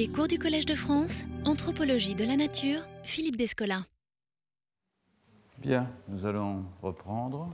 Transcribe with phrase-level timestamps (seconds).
[0.00, 3.84] Les cours du Collège de France, Anthropologie de la Nature, Philippe Descola.
[5.58, 7.50] Bien, nous allons reprendre.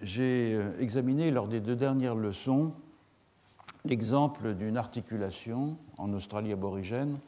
[0.00, 2.72] J'ai euh, examiné lors des deux dernières leçons
[3.84, 7.18] l'exemple d'une articulation en Australie aborigène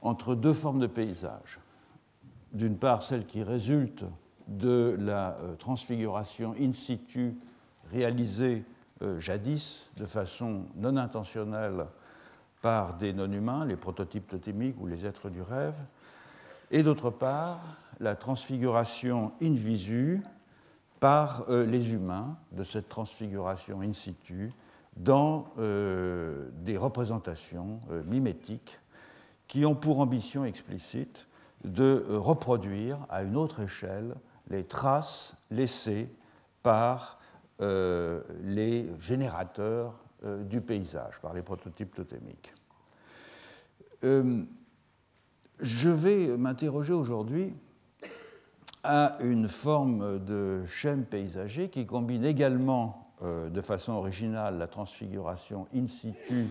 [0.00, 1.58] entre deux formes de paysage.
[2.52, 4.04] D'une part, celle qui résulte
[4.46, 7.34] de la euh, transfiguration in situ
[7.90, 8.62] réalisée
[9.02, 11.86] euh, jadis de façon non intentionnelle
[12.66, 15.76] par des non-humains, les prototypes totémiques ou les êtres du rêve,
[16.72, 17.60] et d'autre part,
[18.00, 20.20] la transfiguration in visu
[20.98, 24.52] par euh, les humains de cette transfiguration in situ
[24.96, 28.80] dans des représentations mimétiques
[29.46, 31.28] qui ont pour ambition explicite
[31.64, 34.14] de reproduire à une autre échelle
[34.48, 36.10] les traces laissées
[36.62, 37.20] par
[37.60, 42.52] euh, les générateurs euh, du paysage, par les prototypes totémiques.
[44.04, 44.42] Euh,
[45.60, 47.54] je vais m'interroger aujourd'hui
[48.84, 55.88] à une forme de schème paysager qui combine également de façon originale la transfiguration in
[55.88, 56.48] situ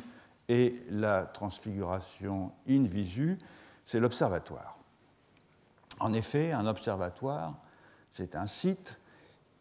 [0.49, 3.37] et la transfiguration in visu,
[3.85, 4.75] c'est l'observatoire.
[5.99, 7.53] En effet, un observatoire
[8.15, 8.97] c'est un site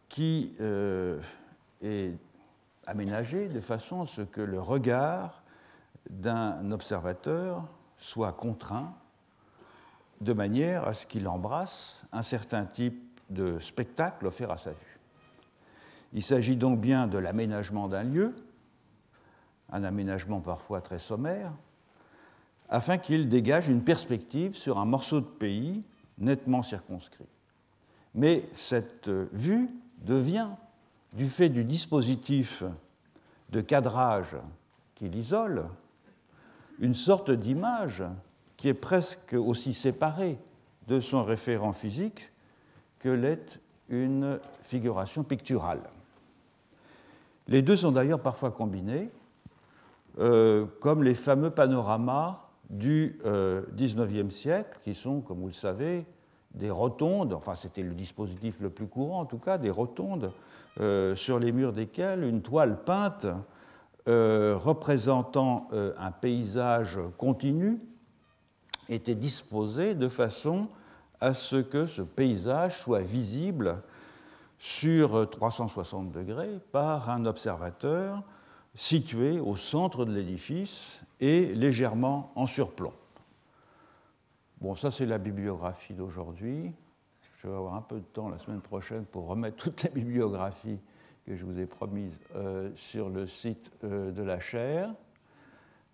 [0.07, 1.19] qui euh,
[1.81, 2.17] est
[2.87, 5.43] aménagé de façon à ce que le regard
[6.09, 7.63] d'un observateur
[7.97, 8.93] soit contraint
[10.21, 14.99] de manière à ce qu'il embrasse un certain type de spectacle offert à sa vue.
[16.13, 18.35] Il s'agit donc bien de l'aménagement d'un lieu,
[19.71, 21.51] un aménagement parfois très sommaire,
[22.69, 25.83] afin qu'il dégage une perspective sur un morceau de pays
[26.17, 27.27] nettement circonscrit.
[28.13, 29.69] Mais cette vue
[30.03, 30.47] devient,
[31.13, 32.63] du fait du dispositif
[33.49, 34.35] de cadrage
[34.95, 35.67] qui l'isole,
[36.79, 38.03] une sorte d'image
[38.57, 40.37] qui est presque aussi séparée
[40.87, 42.31] de son référent physique
[42.99, 43.59] que l'est
[43.89, 45.81] une figuration picturale.
[47.47, 49.09] Les deux sont d'ailleurs parfois combinés,
[50.19, 53.61] euh, comme les fameux panoramas du euh,
[54.29, 56.05] siècle, qui sont, comme vous le savez,
[56.55, 60.31] des rotondes, enfin c'était le dispositif le plus courant en tout cas, des rotondes
[60.79, 63.27] euh, sur les murs desquelles une toile peinte
[64.07, 67.79] euh, représentant euh, un paysage continu
[68.87, 70.67] était disposée de façon
[71.19, 73.81] à ce que ce paysage soit visible
[74.59, 78.23] sur 360 degrés par un observateur
[78.75, 82.93] situé au centre de l'édifice et légèrement en surplomb.
[84.61, 86.71] Bon, ça c'est la bibliographie d'aujourd'hui.
[87.37, 90.79] Je vais avoir un peu de temps la semaine prochaine pour remettre toutes les bibliographies
[91.25, 94.93] que je vous ai promises euh, sur le site euh, de la chaire.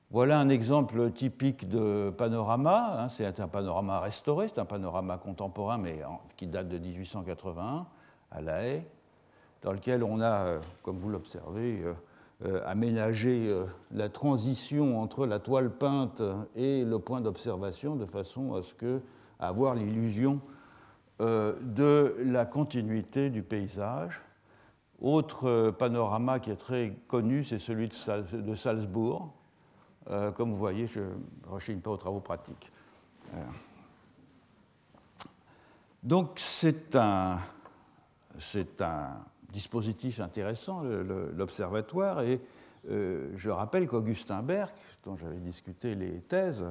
[0.10, 3.04] Voilà un exemple typique de panorama.
[3.04, 3.08] Hein.
[3.08, 6.02] c'est un panorama restauré, c'est un panorama contemporain, mais
[6.36, 7.86] qui date de 1881
[8.30, 8.84] à La Haye,
[9.62, 11.82] dans lequel on a, euh, comme vous l'observez,
[12.44, 16.22] euh, la transition entre la toile peinte
[16.56, 19.00] et le point d'observation de façon à ce que
[19.40, 20.42] avoir l'illusion
[21.20, 24.20] de la continuité du paysage.
[25.02, 29.34] Autre panorama qui est très connu, c'est celui de Salzbourg.
[30.36, 32.72] Comme vous voyez, je ne rechigne pas aux travaux pratiques.
[36.04, 37.40] Donc c'est un,
[38.80, 39.10] un
[39.52, 42.42] dispositif intéressant, l'observatoire, et
[42.90, 44.74] euh, je rappelle qu'Augustin Berck,
[45.06, 46.64] dont j'avais discuté les thèses,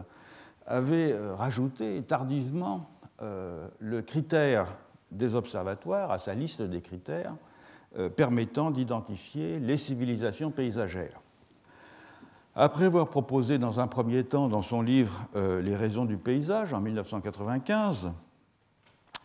[0.66, 2.90] avait euh, rajouté tardivement
[3.22, 4.66] euh, le critère
[5.10, 7.34] des observatoires à sa liste des critères
[8.16, 11.20] permettant d'identifier les civilisations paysagères.
[12.54, 16.80] Après avoir proposé dans un premier temps dans son livre Les raisons du paysage en
[16.80, 18.10] 1995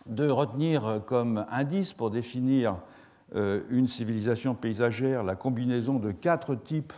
[0.08, 2.78] de retenir comme indice pour définir
[3.36, 6.94] euh, une civilisation paysagère la combinaison de quatre types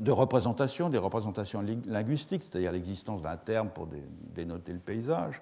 [0.00, 3.88] de représentations, des représentations linguistiques, c'est-à-dire l'existence d'un terme pour
[4.34, 5.40] dénoter le paysage,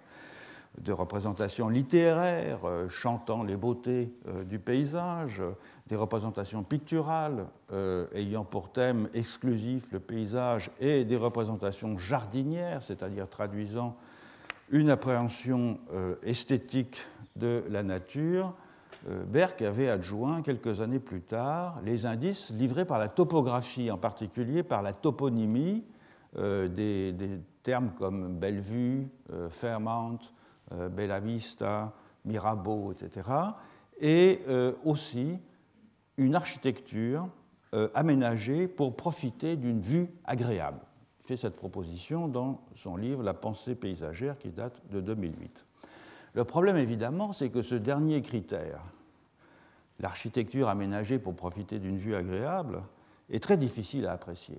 [0.79, 5.43] de représentations littéraires euh, chantant les beautés euh, du paysage,
[5.89, 7.47] des représentations picturales
[8.15, 13.97] ayant pour thème exclusif le paysage et des représentations jardinières, c'est-à-dire traduisant
[14.71, 15.81] une appréhension
[16.23, 16.97] esthétique
[17.35, 18.55] de la nature,
[19.09, 23.97] euh, Berck avait adjoint quelques années plus tard les indices livrés par la topographie, en
[23.97, 25.85] particulier par la toponymie
[26.37, 27.15] euh, des,
[27.63, 30.19] termes comme Bellevue, euh, Fairmount,
[30.71, 31.93] Bella Vista,
[32.25, 33.29] Mirabeau, etc.
[34.01, 34.41] Et
[34.85, 35.39] aussi
[36.17, 37.29] une architecture
[37.95, 40.81] aménagée pour profiter d'une vue agréable.
[41.23, 45.65] fait cette proposition dans son livre La pensée paysagère qui date de 2008.
[46.35, 48.83] Le problème, évidemment, c'est que ce dernier critère,
[49.99, 52.83] l'architecture aménagée pour profiter d'une vue agréable,
[53.29, 54.59] est très difficile à apprécier.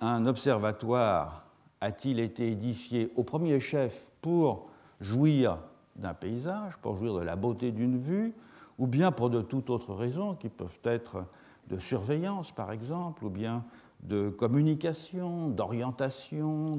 [0.00, 1.46] Un observatoire
[1.80, 4.70] a-t-il été édifié au premier chef pour
[5.02, 5.58] jouir
[5.96, 8.32] d'un paysage, pour jouir de la beauté d'une vue,
[8.78, 11.26] ou bien pour de toute autre raison, qui peuvent être
[11.68, 13.64] de surveillance par exemple, ou bien
[14.02, 16.76] de communication, d'orientation,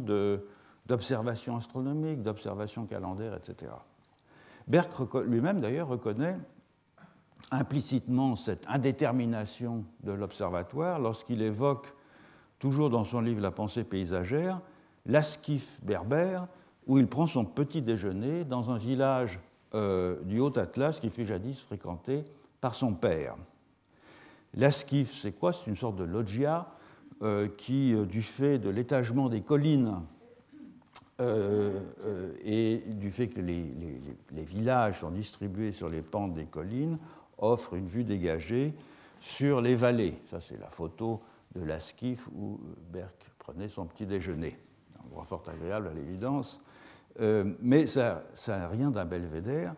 [0.88, 3.72] d'observation astronomique, d'observation calendaire, etc.
[4.68, 4.92] Berck
[5.26, 6.38] lui-même d'ailleurs reconnaît
[7.52, 11.94] implicitement cette indétermination de l'observatoire lorsqu'il évoque,
[12.60, 14.62] toujours dans son livre La pensée paysagère,
[15.06, 16.48] l'Askif berbère,
[16.88, 19.40] où il prend son petit déjeuner dans un village
[19.74, 22.24] euh, du Haut-Atlas qui fut jadis fréquenté
[22.62, 23.36] par son père.
[24.54, 25.52] L'Askif, c'est quoi?
[25.52, 26.68] C'est une sorte de loggia
[27.24, 30.02] euh, qui, euh, du fait de l'étagement des collines
[32.44, 33.64] et du fait que les,
[34.32, 36.98] villages sont distribués sur les pentes des collines,
[37.38, 38.74] offre une vue dégagée
[39.22, 40.16] sur les vallées.
[40.30, 41.22] Ça, c'est la photo
[41.56, 42.60] de l'Askif où
[42.92, 44.58] Berck prenait son petit déjeuner.
[45.00, 46.62] Un endroit fort agréable à l'évidence.
[47.20, 49.76] Euh, mais ça n'a rien d'un belvédère,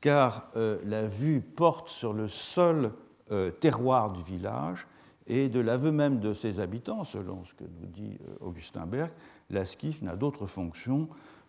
[0.00, 2.92] car euh, la vue porte sur le seul
[3.30, 4.86] euh, terroir du village
[5.28, 9.12] et de l'aveu même de ses habitants, selon ce que nous dit Augustin Berck,
[9.50, 11.08] l'Askif n'a d'autre fonction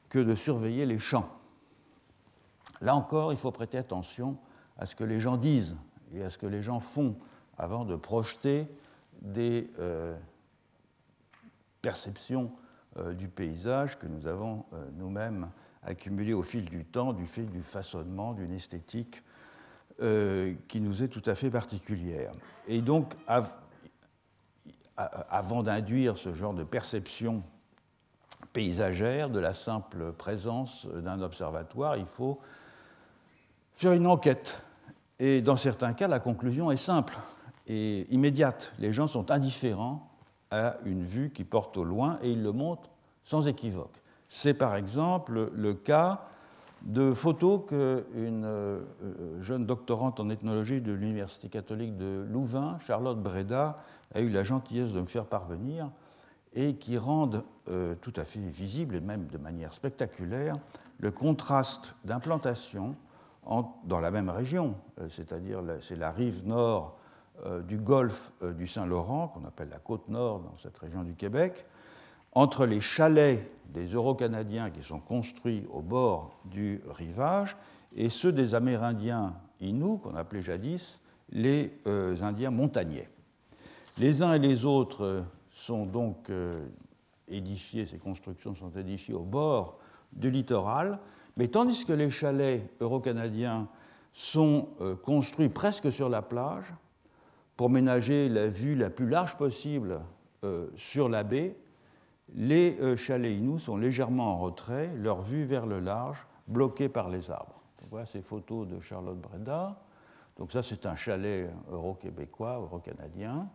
[0.10, 1.30] que de surveiller les champs.
[2.82, 4.38] Là encore, il faut prêter attention
[4.78, 5.76] à ce que les gens disent
[6.14, 7.16] et à ce que les gens font
[7.58, 8.68] avant de projeter
[9.22, 9.72] des
[11.82, 12.52] perceptions
[13.14, 15.50] du paysage que nous avons euh, nous-mêmes
[15.84, 19.22] accumulées au fil du temps du fait du façonnement d'une esthétique
[20.68, 22.32] qui nous est tout à fait particulière.
[22.68, 23.14] Et donc,
[24.98, 27.44] avant d'induire ce genre de perception
[28.54, 32.40] paysagère de la simple présence d'un observatoire, il faut
[33.76, 34.62] faire une enquête.
[35.20, 37.18] Et dans certains cas, la conclusion est simple
[37.68, 38.74] et immédiate.
[38.80, 40.13] Les gens sont indifférents
[40.54, 42.90] à une vue qui porte au loin et ils le montrent
[43.24, 44.02] sans équivoque.
[44.30, 46.28] C'est par exemple le cas
[46.84, 48.82] de photos qu'une euh,
[49.42, 53.80] jeune doctorante en ethnologie de l'Université catholique de Louvain, Charlotte Breda,
[54.14, 55.90] a eu la gentillesse de me faire parvenir
[56.54, 60.58] et qui rendent euh, tout à fait visible et même de manière spectaculaire
[61.00, 62.96] le contraste d'implantation
[63.86, 67.00] dans la même région, euh, c'est-à-dire c'est la rive nord
[67.68, 71.66] du golfe euh, du Saint-Laurent, qu'on appelle la côte nord dans cette région du Québec,
[72.34, 77.56] entre les chalets des Euro-Canadiens qui sont construits au bord du rivage
[77.96, 81.00] et ceux des Amérindiens Inuits, qu'on appelait jadis
[81.30, 83.10] les Indiens montagnais.
[83.98, 86.30] Les uns et les autres sont donc
[87.28, 89.78] édifiés, ces constructions sont édifiées au bord
[90.12, 91.00] du littoral,
[91.38, 93.68] mais tandis que les chalets euro-canadiens
[94.14, 96.72] sont euh, construits presque sur la plage
[97.56, 100.02] pour ménager la vue la plus large possible
[100.44, 101.56] euh, sur la baie,
[102.34, 107.10] les euh, chalets Inuits sont légèrement en retrait, leur vue vers le large bloquée par
[107.10, 107.62] les arbres.
[107.90, 109.80] voilà ces photos de Charlotte Breda.
[110.38, 113.48] Donc ça, c'est un chalet euro-québécois, euro-canadien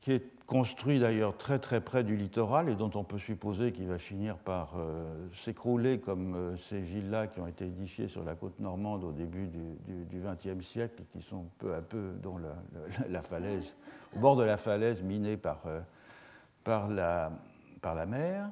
[0.00, 3.88] qui est construit d'ailleurs très très près du littoral et dont on peut supposer qu'il
[3.88, 8.36] va finir par euh, s'écrouler comme euh, ces villas qui ont été édifiées sur la
[8.36, 12.38] côte normande au début du XXe siècle et qui sont peu à peu, dont
[13.08, 13.74] la, falaise,
[14.14, 15.80] au bord de la falaise minée par, euh,
[16.62, 17.32] par, la,
[17.82, 18.48] par la mer.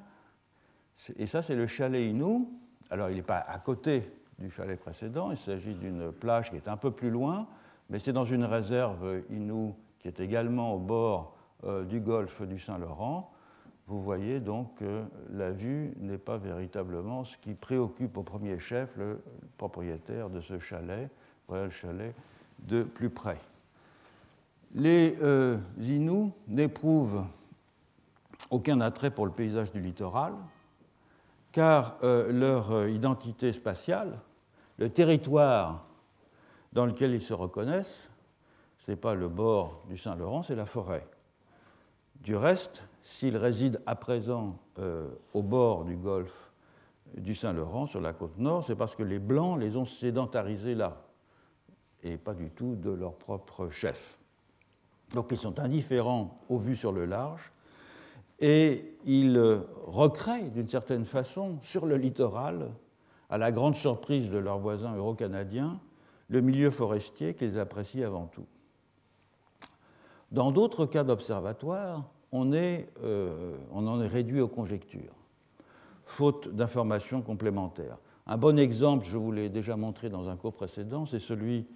[1.17, 2.51] Et ça, c'est le chalet Inou.
[2.91, 6.67] Alors, il n'est pas à côté du chalet précédent, il s'agit d'une plage qui est
[6.67, 7.47] un peu plus loin,
[7.89, 11.34] mais c'est dans une réserve Inou qui est également au bord
[11.88, 13.35] du golfe du Saint-Laurent,
[13.87, 18.97] vous voyez donc que la vue n'est pas véritablement ce qui préoccupe au premier chef
[18.97, 19.23] le
[19.59, 21.11] propriétaire de ce chalet,
[21.50, 22.14] le chalet
[22.61, 23.38] de plus près.
[24.75, 25.59] Les euh,
[26.49, 27.25] n'éprouvent
[28.50, 30.33] aucun attrait pour le paysage du littoral,
[31.52, 34.18] car euh, leur identité spatiale,
[34.78, 35.87] le territoire
[36.73, 38.11] dans lequel ils se reconnaissent,
[38.78, 41.06] ce n'est pas le bord du Saint-Laurent, c'est la forêt.
[42.25, 46.50] Du reste, s'ils résident à présent euh, au bord du golfe
[47.19, 51.02] du Saint-Laurent, sur la côte nord, c'est parce que les Blancs les ont sédentarisés là,
[52.02, 54.19] et pas du tout de leur propre chef.
[55.12, 57.52] Donc ils sont indifférents aux vues sur le large,
[58.40, 62.71] et ils recréent d'une certaine façon sur le littoral,
[63.28, 65.78] à la grande surprise de leurs voisins euro-canadiens,
[66.28, 68.47] le milieu forestier qu'ils apprécient avant tout.
[70.33, 72.88] Dans d'autres cas d'observatoire, on, est,
[73.73, 75.14] on en est réduit aux conjectures,
[76.05, 77.99] faute d'informations complémentaires.
[78.26, 81.67] Un bon exemple, je vous l'ai déjà montré dans un cours précédent, c'est celui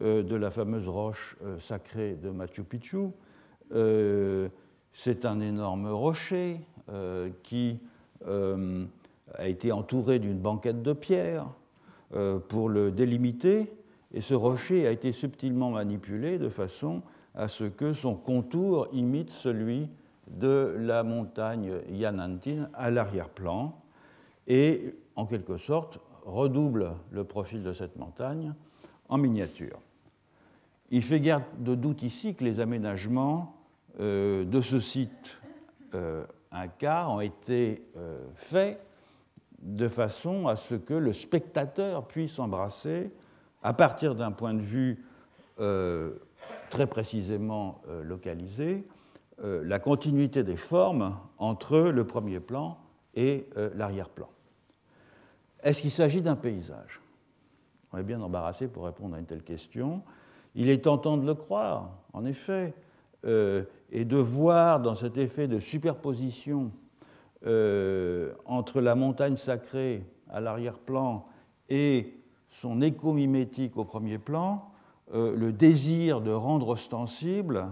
[0.00, 3.10] de la fameuse roche sacrée de Machu Picchu.
[4.92, 6.60] C'est un énorme rocher
[7.44, 7.78] qui
[8.26, 11.46] a été entouré d'une banquette de pierre
[12.48, 13.72] pour le délimiter,
[14.12, 17.02] et ce rocher a été subtilement manipulé de façon
[17.36, 19.88] à ce que son contour imite celui
[20.30, 23.76] de la montagne Yanantin à l'arrière-plan
[24.46, 28.54] et, en quelque sorte, redouble le profil de cette montagne
[29.08, 29.78] en miniature.
[30.90, 33.54] Il fait guère de doute ici que les aménagements
[34.00, 35.40] euh, de ce site
[35.94, 38.80] euh, Inca ont été euh, faits
[39.62, 43.12] de façon à ce que le spectateur puisse embrasser,
[43.62, 45.04] à partir d'un point de vue
[45.60, 46.12] euh,
[46.70, 48.86] très précisément localisé,
[49.42, 52.78] la continuité des formes entre le premier plan
[53.14, 54.28] et l'arrière-plan.
[55.62, 57.00] Est-ce qu'il s'agit d'un paysage?
[57.92, 60.02] On est bien embarrassé pour répondre à une telle question.
[60.54, 62.74] Il est tentant de le croire, en effet,
[63.24, 66.70] et de voir dans cet effet de superposition
[67.46, 71.24] euh, entre la montagne sacrée à l'arrière-plan
[71.70, 72.14] et
[72.50, 74.70] son écho mimétique au premier plan,
[75.14, 77.66] euh, le désir de rendre ostensible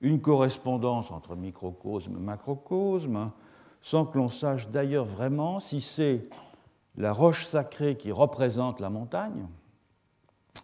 [0.00, 3.30] une correspondance entre microcosme et macrocosme,
[3.82, 6.28] sans que l'on sache d'ailleurs vraiment si c'est
[6.96, 9.46] la roche sacrée qui représente la montagne,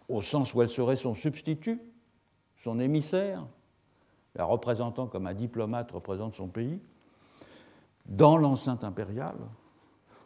[0.09, 1.81] au sens où elle serait son substitut,
[2.57, 3.45] son émissaire,
[4.35, 6.79] la représentant comme un diplomate représente son pays,
[8.05, 9.37] dans l'enceinte impériale,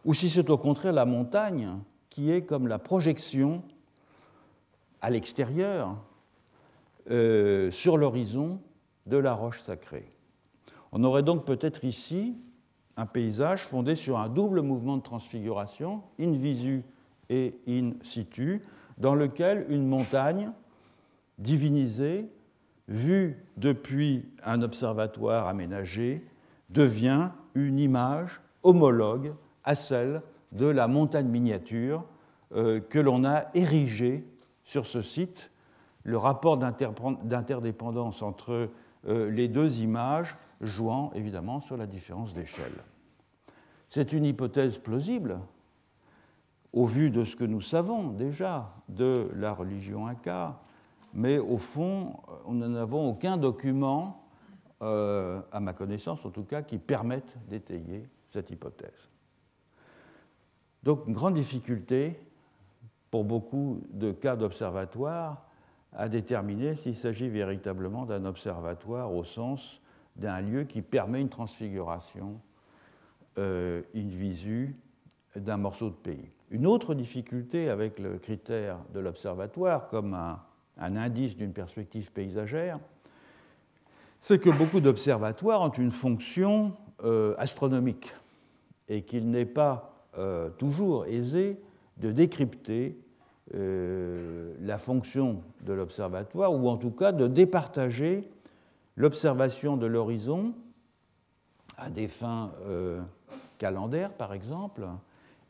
[0.05, 1.77] ou si c'est au contraire la montagne
[2.09, 3.63] qui est comme la projection
[5.01, 5.95] à l'extérieur,
[7.09, 8.59] euh, sur l'horizon
[9.05, 10.09] de la roche sacrée.
[10.91, 12.37] On aurait donc peut-être ici
[12.97, 16.83] un paysage fondé sur un double mouvement de transfiguration, in visu
[17.29, 18.61] et in situ,
[18.97, 20.51] dans lequel une montagne
[21.37, 22.29] divinisée,
[22.87, 26.25] vue depuis un observatoire aménagé,
[26.69, 32.03] devient une image homologue à celle de la montagne miniature
[32.53, 34.25] euh, que l'on a érigée
[34.63, 35.51] sur ce site.
[36.03, 38.69] Le rapport d'interdépendance entre
[39.05, 42.83] les deux images jouant évidemment sur la différence d'échelle.
[43.89, 45.39] C'est une hypothèse plausible
[46.73, 50.61] au vu de ce que nous savons déjà de la religion inca,
[51.13, 52.15] mais au fond,
[52.47, 54.23] nous n'en avons aucun document
[54.81, 59.09] euh, à ma connaissance en tout cas, qui permettent d'étayer cette hypothèse.
[60.83, 62.19] Donc une grande difficulté
[63.11, 65.45] pour beaucoup de cas d'observatoire
[65.93, 69.81] à déterminer s'il s'agit véritablement d'un observatoire au sens
[70.15, 72.39] d'un lieu qui permet une transfiguration
[73.37, 74.75] euh, in visu
[75.35, 76.29] d'un morceau de pays.
[76.49, 82.79] Une autre difficulté avec le critère de l'observatoire comme un indice d'une perspective paysagère,
[84.21, 88.13] c'est que beaucoup d'observatoires ont une fonction euh, astronomique
[88.87, 91.59] et qu'il n'est pas euh, toujours aisé
[91.97, 92.99] de décrypter
[93.53, 98.29] euh, la fonction de l'observatoire ou en tout cas de départager
[98.95, 100.53] l'observation de l'horizon
[101.77, 102.51] à des fins
[103.57, 104.85] calendaires par exemple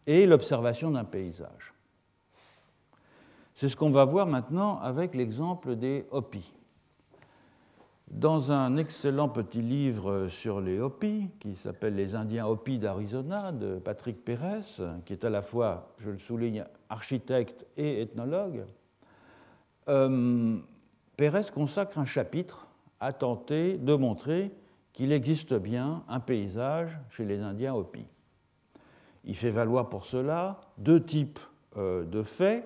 [0.07, 1.73] et l'observation d'un paysage.
[3.55, 6.51] C'est ce qu'on va voir maintenant avec l'exemple des Hopis.
[8.11, 13.79] Dans un excellent petit livre sur les Hopis, qui s'appelle Les Indiens Hopis d'Arizona, de
[13.79, 18.65] Patrick Pérez, qui est à la fois, je le souligne, architecte et ethnologue,
[19.87, 20.57] euh,
[21.15, 22.67] Pérez consacre un chapitre
[22.99, 24.51] à tenter de montrer
[24.91, 28.07] qu'il existe bien un paysage chez les Indiens Hopis.
[29.23, 31.39] Il fait valoir pour cela deux types
[31.77, 32.65] euh, de faits.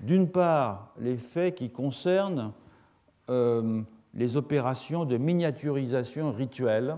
[0.00, 2.52] D'une part, les faits qui concernent
[3.30, 3.80] euh,
[4.14, 6.96] les opérations de miniaturisation rituelle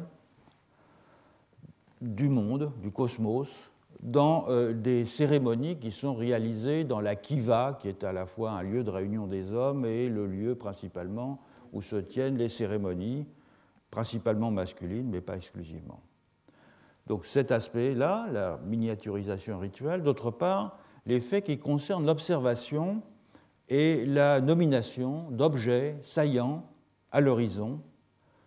[2.00, 3.48] du monde, du cosmos,
[4.00, 8.52] dans euh, des cérémonies qui sont réalisées dans la kiva, qui est à la fois
[8.52, 11.40] un lieu de réunion des hommes et le lieu principalement
[11.72, 13.26] où se tiennent les cérémonies,
[13.90, 16.00] principalement masculines, mais pas exclusivement.
[17.06, 23.00] Donc cet aspect-là, la miniaturisation rituelle, d'autre part, les faits qui concernent l'observation
[23.68, 26.64] et la nomination d'objets saillants
[27.16, 27.80] à l'horizon,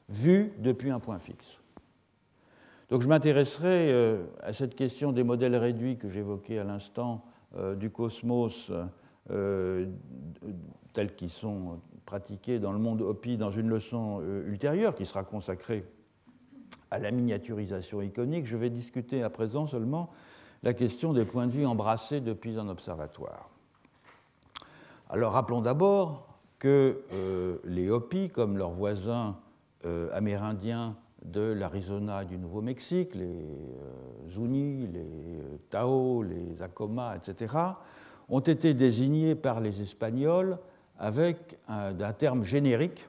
[0.09, 1.59] vu depuis un point fixe.
[2.89, 7.25] Donc je m'intéresserai euh, à cette question des modèles réduits que j'évoquais à l'instant
[7.57, 8.71] euh, du cosmos
[9.31, 9.87] euh,
[10.93, 15.83] tels qu'ils sont pratiqués dans le monde Hopi dans une leçon ultérieure qui sera consacrée
[16.91, 20.11] à la miniaturisation iconique, je vais discuter à présent seulement
[20.61, 23.49] la question des points de vue embrassés depuis un observatoire.
[25.09, 26.28] Alors rappelons d'abord
[26.59, 29.37] que euh, les Hopis, comme leurs voisins
[29.85, 37.55] euh, amérindiens de l'Arizona et du Nouveau-Mexique, les euh, Zuni, les Tao, les Acoma, etc.,
[38.27, 40.59] ont été désignés par les Espagnols
[40.99, 43.07] avec un, terme générique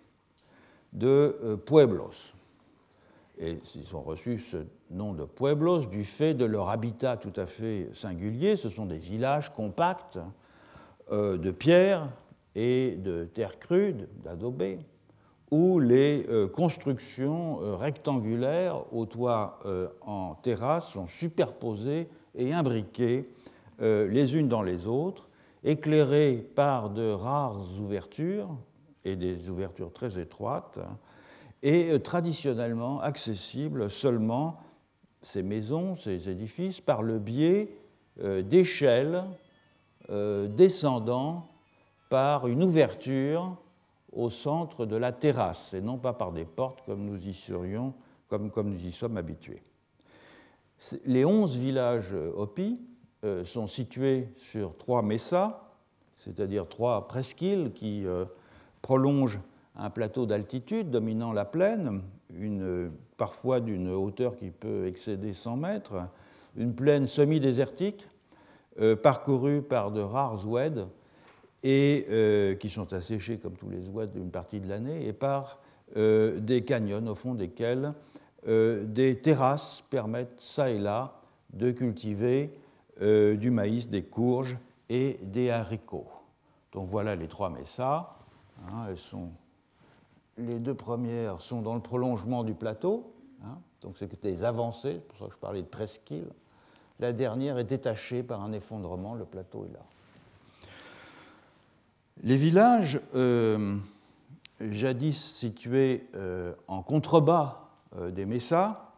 [0.92, 2.32] de pueblos.
[3.38, 4.58] Et ils ont reçu ce
[4.90, 8.56] nom de pueblos du fait de leur habitat tout à fait singulier.
[8.56, 10.18] Ce sont des villages compacts
[11.10, 12.08] de pierre
[12.54, 14.78] et de terre crude, d'adobé,
[15.50, 23.28] où les euh, constructions euh, rectangulaires au toit euh, en terrasse sont superposées et imbriquées
[23.82, 25.30] les unes dans les autres,
[25.64, 28.54] éclairées par de rares ouvertures,
[29.06, 30.78] et des ouvertures très étroites,
[31.62, 34.58] et traditionnellement accessibles seulement,
[35.22, 37.72] ces maisons, ces édifices, par le biais
[38.22, 39.24] d'échelles
[40.10, 41.49] descendant
[42.10, 43.56] par une ouverture
[44.12, 47.94] au centre de la terrasse et non pas par des portes comme nous y, serions,
[48.28, 49.62] comme, nous y sommes habitués.
[51.06, 52.80] Les onze villages Hopi
[53.24, 55.62] euh, sont situés sur trois messas,
[56.18, 58.24] c'est-à-dire trois presqu'îles qui euh,
[58.82, 59.40] prolongent
[59.76, 62.02] un plateau d'altitude dominant la plaine,
[63.16, 66.08] parfois d'une hauteur qui peut excéder 100 mètres,
[66.56, 68.08] une plaine semi-désertique
[68.80, 70.88] euh, parcourue par de rares oueds
[71.62, 75.58] et euh, qui sont asséchés comme tous les oies d'une partie de l'année, et par
[75.96, 77.92] euh, des canyons au fond desquels
[78.48, 81.20] euh, des terrasses permettent ça et là
[81.52, 82.50] de cultiver
[83.00, 84.58] du maïs, des courges
[84.90, 86.10] et des haricots.
[86.72, 88.14] Donc voilà les trois messas.
[88.68, 89.30] Hein, elles sont,
[90.36, 95.08] les deux premières sont dans le prolongement du plateau, hein, donc c'est des avancées, c'est
[95.08, 96.28] pour ça que je parlais de presqu'île.
[96.98, 99.80] La dernière est détachée par un effondrement, le plateau est là.
[102.22, 103.78] Les villages, euh,
[104.60, 108.90] jadis situés euh, en contrebas euh, des messas,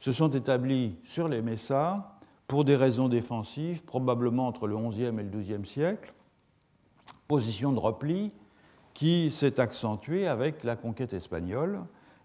[0.00, 5.12] se sont établis sur les messas pour des raisons défensives, probablement entre le XIe et
[5.12, 6.12] le XIIe siècle,
[7.28, 8.32] position de repli
[8.92, 11.80] qui s'est accentuée avec la conquête espagnole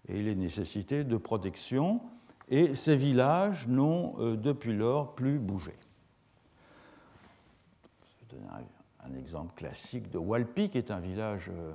[0.08, 2.00] et les nécessités de protection,
[2.48, 5.74] et ces villages n'ont depuis lors plus bougé
[9.18, 11.72] exemple classique de Walpi, qui est un village euh,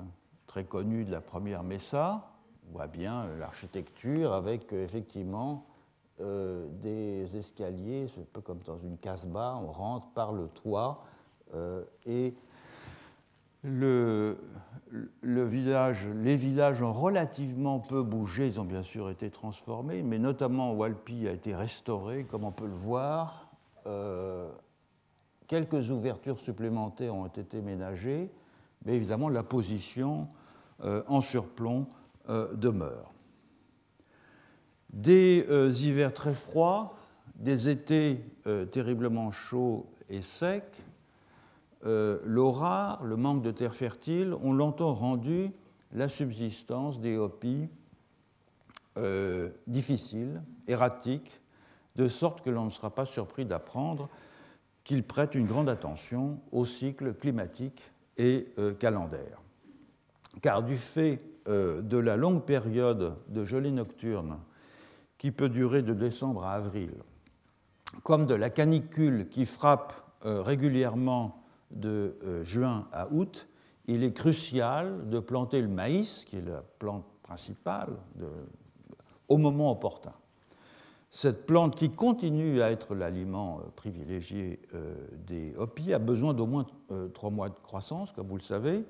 [0.48, 2.28] très connu de la première Messa.
[2.70, 5.66] On voit bien euh, l'architecture avec euh, effectivement
[6.18, 11.04] des escaliers, c'est un peu comme dans une casse-bas, on rentre par le toit
[12.06, 12.34] et
[13.66, 14.36] les
[15.46, 21.34] villages ont relativement peu bougé, ils ont bien sûr été transformés, mais notamment Walpi a
[21.34, 23.50] été restauré, comme on peut le voir,
[25.48, 28.32] Quelques ouvertures supplémentaires ont été ménagées,
[28.84, 30.28] mais évidemment la position
[30.84, 31.88] euh, en surplomb
[32.30, 33.14] euh, demeure.
[34.92, 36.98] Des euh, hivers très froids,
[37.36, 38.24] des étés
[38.72, 40.82] terriblement chauds et secs,
[41.84, 45.52] l'eau rare, le manque de terre fertile ont longtemps rendu
[45.92, 47.68] la subsistance des hopis
[49.68, 51.42] difficile, erratique,
[51.98, 54.08] de sorte que l'on ne sera pas surpris d'apprendre
[54.86, 59.42] qu'il prête une grande attention au cycle climatique et euh, calendaire.
[60.42, 64.38] Car du fait euh, de la longue période de gelée nocturne
[65.18, 66.92] qui peut durer de décembre à avril,
[68.04, 69.94] comme de la canicule qui frappe
[70.24, 73.48] euh, régulièrement de juin à août,
[73.88, 77.98] il est crucial de planter le maïs, qui est la plante principale,
[79.28, 80.14] au moment opportun.
[81.16, 84.94] Cette plante qui continue à être l'aliment euh, privilégié euh,
[85.26, 88.84] des hopis a besoin d'au moins euh, trois mois de croissance, comme vous le savez.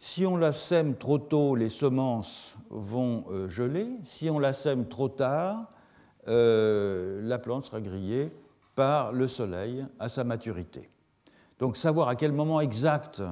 [0.00, 3.86] Si on la sème trop tôt, les semences vont geler.
[4.02, 5.70] Si on la sème trop tard,
[6.26, 8.30] la plante sera grillée
[8.74, 10.90] par le soleil à sa maturité.
[11.58, 13.22] Donc savoir à quel moment exact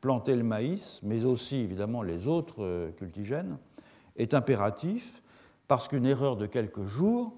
[0.00, 3.58] planter le maïs, mais aussi évidemment les autres cultigènes,
[4.16, 5.22] est impératif
[5.68, 7.36] parce qu'une erreur de quelques jours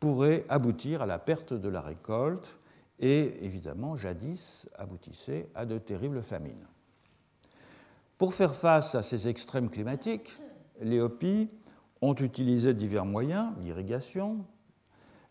[0.00, 2.58] pourrait aboutir à la perte de la récolte
[2.98, 6.64] et évidemment, jadis, aboutissait à de terribles famines.
[8.18, 10.36] Pour faire face à ces extrêmes climatiques,
[10.80, 11.48] les Hopis
[12.02, 14.44] ont utilisé divers moyens d'irrigation,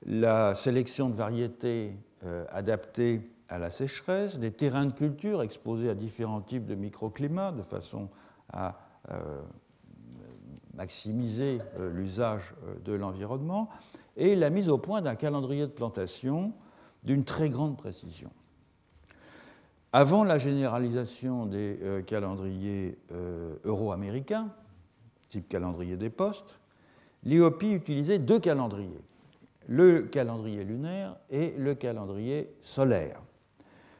[0.05, 5.95] la sélection de variétés euh, adaptées à la sécheresse, des terrains de culture exposés à
[5.95, 8.09] différents types de microclimats de façon
[8.51, 8.79] à
[9.11, 9.41] euh,
[10.73, 11.59] maximiser
[11.93, 12.53] l'usage
[12.85, 13.69] de l'environnement,
[14.19, 16.53] et la mise au point d'un calendrier de plantation
[17.03, 18.29] d'une très grande précision.
[19.91, 22.99] Avant la généralisation des calendriers
[23.65, 24.49] euro-américains,
[25.29, 26.59] type calendrier des postes,
[27.23, 29.01] l'IOPI utilisait deux calendriers,
[29.67, 33.21] le calendrier lunaire et le calendrier solaire.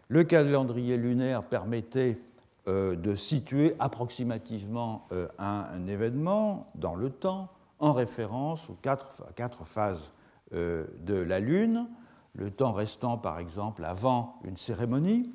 [0.08, 2.20] Le calendrier lunaire permettait
[2.68, 7.48] euh, de situer approximativement euh, un, événement dans le temps
[7.80, 10.12] en référence aux quatre, phases
[10.54, 11.88] euh, de la Lune,
[12.36, 15.32] le temps restant par exemple avant une cérémonie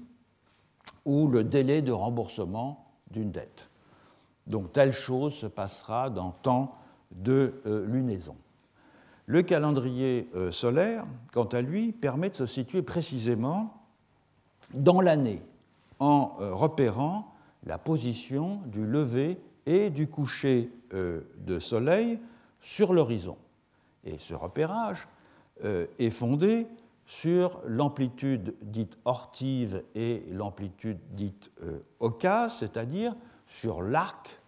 [1.04, 3.70] ou le délai de remboursement d'une dette.
[4.46, 6.76] Donc telle chose se passera dans temps
[7.12, 8.36] de euh, lunaison.
[9.26, 13.74] Le calendrier euh, solaire, quant à lui, permet de se situer précisément
[14.74, 15.42] dans l'année
[16.00, 17.32] en repérant
[17.64, 22.18] la position du lever et du coucher de soleil
[22.64, 23.36] sur l'horizon.
[24.04, 25.06] Et ce repérage
[25.62, 26.66] est fondé
[27.06, 31.52] sur l'amplitude dite ortive et l'amplitude dite
[32.00, 33.14] ocase, c'est-à-dire
[33.46, 34.40] sur l'arc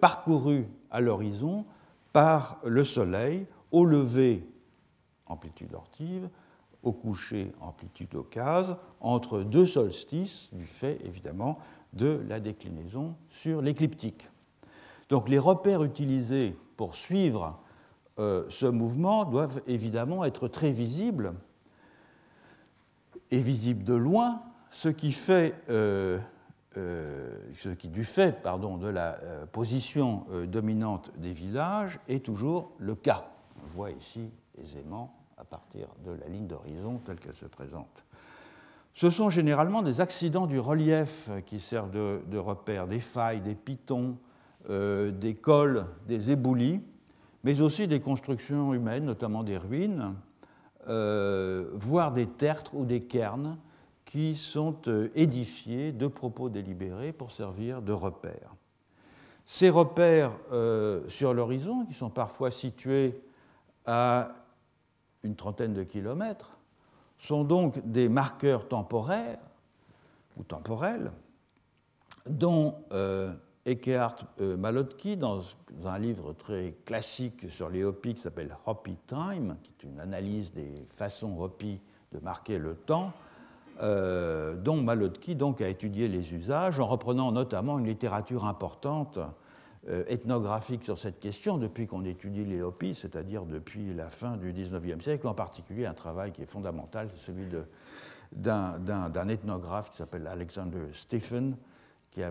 [0.00, 1.66] parcouru à l'horizon
[2.12, 4.48] par le Soleil au lever,
[5.26, 6.28] amplitude ortive,
[6.82, 11.58] au coucher, amplitude ocase, entre deux solstices, du fait évidemment
[11.92, 14.28] de la déclinaison sur l'écliptique.
[15.08, 17.58] Donc les repères utilisés pour suivre
[18.18, 21.34] euh, ce mouvement doivent évidemment être très visibles
[23.30, 26.18] et visibles de loin, ce qui fait euh,
[26.76, 29.18] euh, ce qui, du fait pardon, de la
[29.52, 33.30] position dominante des villages, est toujours le cas.
[33.64, 38.04] On voit ici aisément à partir de la ligne d'horizon telle qu'elle se présente.
[38.94, 43.56] Ce sont généralement des accidents du relief qui servent de, de repères, des failles, des
[43.56, 44.16] pitons,
[44.68, 46.80] des cols, des éboulis,
[47.42, 50.14] mais aussi des constructions humaines, notamment des ruines,
[50.86, 53.58] voire des tertres ou des cairns
[54.04, 58.54] qui sont euh, édifiés de propos délibérés pour servir de repères.
[59.46, 63.20] Ces repères euh, sur l'horizon, qui sont parfois situés
[63.86, 64.34] à
[65.22, 66.56] une trentaine de kilomètres,
[67.18, 69.38] sont donc des marqueurs temporaires
[70.36, 71.10] ou temporels
[72.26, 73.32] dont euh,
[73.66, 75.42] Malotki, dans,
[75.84, 80.52] un livre très classique sur les Hopis qui s'appelle Hopi Time, qui est une analyse
[80.52, 81.80] des façons Hopi
[82.12, 83.12] de marquer le temps,
[83.80, 89.18] euh, dont Malotki donc, a étudié les usages, en reprenant notamment une littérature importante
[89.88, 94.52] euh, ethnographique sur cette question depuis qu'on étudie les Hopis, c'est-à-dire depuis la fin du
[94.52, 97.46] XIXe siècle, en particulier un travail qui est fondamental, celui
[98.32, 101.56] d'un ethnographe qui s'appelle Alexander Stephen,
[102.10, 102.30] qui a,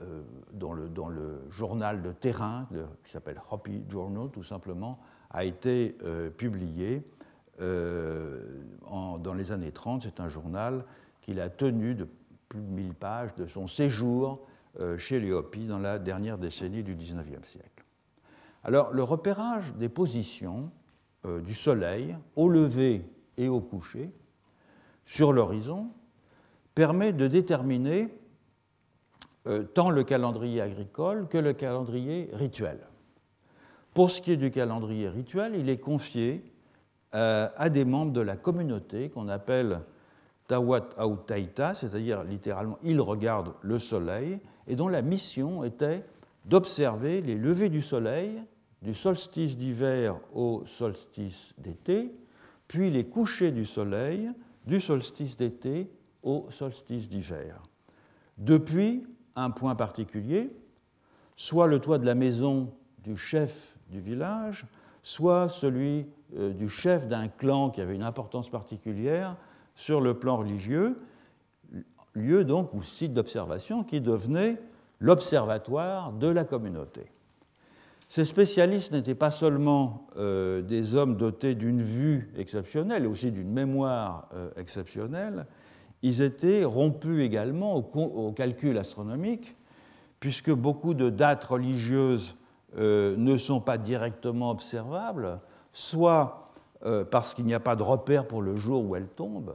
[0.00, 2.68] euh, dont, le, journal de terrain,
[3.04, 4.98] qui s'appelle Hopi Journal tout simplement,
[5.30, 5.96] a été
[6.36, 7.04] publié
[7.60, 8.40] euh,
[9.18, 10.02] dans les années 30.
[10.02, 10.84] C'est un journal
[11.20, 12.06] qu'il a tenu de
[12.48, 14.46] plus de 1000 pages de son séjour
[14.80, 17.84] euh, chez les Hopis dans la dernière décennie du XIXe siècle.
[18.64, 20.70] Alors, le repérage des positions
[21.24, 23.04] euh, du Soleil au lever
[23.36, 24.10] et au coucher
[25.04, 25.88] sur l'horizon
[26.74, 28.08] permet de déterminer
[29.74, 32.78] tant le calendrier agricole que le calendrier rituel.
[33.94, 36.44] Pour ce qui est du calendrier rituel, il est confié
[37.14, 39.80] euh, à des membres de la communauté qu'on appelle
[40.48, 46.04] Tawat Autaita, c'est-à-dire littéralement ils regardent le soleil, et dont la mission était
[46.46, 48.42] d'observer les levées du soleil
[48.80, 52.14] du solstice d'hiver au solstice d'été,
[52.66, 54.30] puis les couchers du soleil
[54.66, 55.90] du solstice d'été
[56.22, 57.62] au solstice d'hiver.
[58.38, 60.50] Depuis un point particulier,
[61.36, 64.66] soit le toit de la maison du chef du village,
[65.02, 69.36] soit celui euh, du chef d'un clan qui avait une importance particulière
[69.74, 70.96] sur le plan religieux,
[72.14, 74.60] lieu donc ou site d'observation qui devenait
[75.00, 77.10] l'observatoire de la communauté.
[78.08, 84.28] Ces spécialistes n'étaient pas seulement euh, des hommes dotés d'une vue exceptionnelle aussi d'une mémoire
[84.34, 85.46] euh, exceptionnelle,
[86.02, 89.56] ils étaient rompus également au, au, calcul astronomique,
[90.20, 92.36] puisque beaucoup de dates religieuses
[92.76, 95.40] ne sont pas directement observables,
[95.72, 96.42] soit
[96.84, 99.54] euh, parce qu'il n'y a pas de repère pour le jour où elle tombe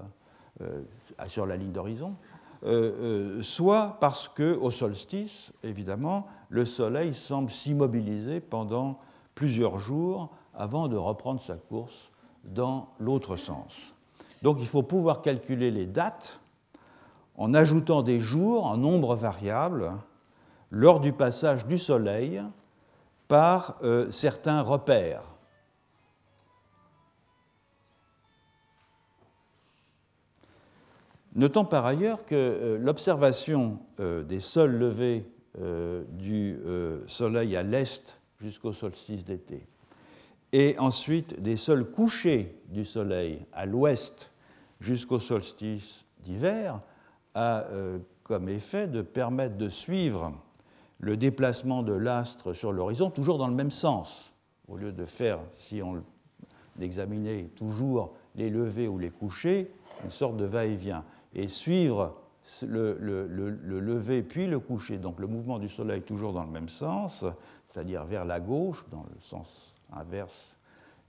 [0.62, 0.84] euh,
[1.28, 2.16] sur la ligne d'horizon,
[2.64, 8.98] euh, soit parce qu'au solstice, évidemment, le Soleil semble s'immobiliser pendant
[9.36, 12.12] plusieurs jours avant de reprendre sa course
[12.46, 13.94] dans l'autre sens.
[14.42, 16.40] Donc il faut pouvoir calculer les dates
[17.36, 19.94] en ajoutant des jours en nombre variable
[20.72, 22.42] lors du passage du Soleil
[23.28, 25.24] par euh, certains repères.
[31.36, 35.32] Notons par ailleurs que euh, l'observation euh, des sols levés
[36.12, 36.60] du
[37.08, 39.66] Soleil à l'est jusqu'au solstice d'été,
[40.54, 44.32] et ensuite des sols couchés du Soleil à l'ouest
[44.80, 46.80] jusqu'au solstice d'hiver,
[47.34, 47.66] a
[48.24, 50.34] comme effet de permettre de suivre
[51.00, 54.34] le déplacement de l'astre sur l'horizon, toujours dans le même sens,
[54.68, 56.04] au lieu de faire, si on
[56.82, 59.72] examinait toujours les levées ou les couchers,
[60.04, 62.16] une sorte de va-et-vient, et suivre
[62.62, 66.70] le, le, lever puis le coucher, donc le mouvement du Soleil toujours dans le même
[66.70, 67.24] sens,
[67.68, 70.56] c'est-à-dire vers la gauche, dans le sens inverse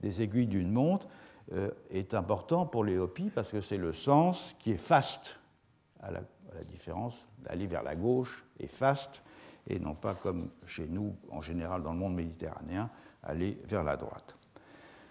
[0.01, 1.07] des aiguilles d'une montre,
[1.53, 2.97] euh, est important pour les
[3.33, 5.39] parce que c'est le sens qui est faste,
[6.01, 9.23] à la, à la différence d'aller vers la gauche et faste
[9.67, 12.89] et non pas comme chez nous, en général dans le monde méditerranéen,
[13.23, 14.35] aller vers la droite.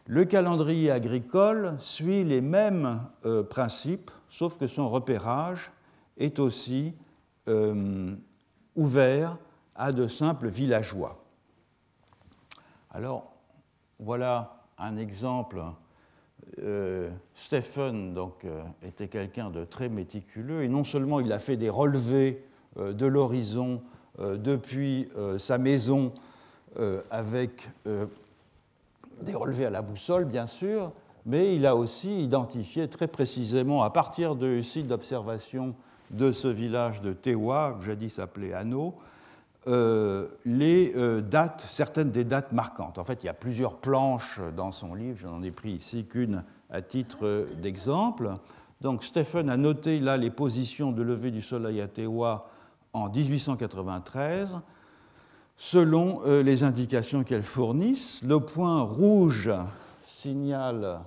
[0.07, 5.71] Le calendrier agricole suit les mêmes euh, principes, sauf que son repérage
[6.17, 6.95] est aussi
[7.47, 8.17] euh,
[8.75, 9.37] ouvert
[9.75, 11.25] à de simples villageois.
[12.91, 13.28] Alors,
[13.99, 15.63] voilà un exemple.
[16.63, 18.47] Euh, Stephen donc,
[18.83, 22.45] était quelqu'un de très méticuleux, et non seulement il a fait des relevés
[22.77, 23.83] de l'horizon
[24.21, 26.13] euh, depuis euh, sa maison
[26.81, 27.69] euh, avec
[29.23, 30.91] des relevés à la boussole, bien sûr,
[31.25, 35.77] mais il a aussi identifié très précisément, à partir du site d'observation
[36.11, 38.55] de ce village de Tewa, jadis appelé
[39.69, 42.99] Anneau, les dates, certaines des dates marquantes.
[42.99, 46.05] En fait, il y a plusieurs planches dans son livre, je n'en ai pris ici
[46.05, 48.31] qu'une à titre d'exemple.
[48.81, 52.49] Donc Stephen a noté là les positions de lever du soleil à Tewa
[52.93, 54.61] en 1893,
[55.57, 58.23] selon euh, les indications qu'elles fournissent.
[58.23, 59.51] Le point rouge
[60.07, 61.01] signale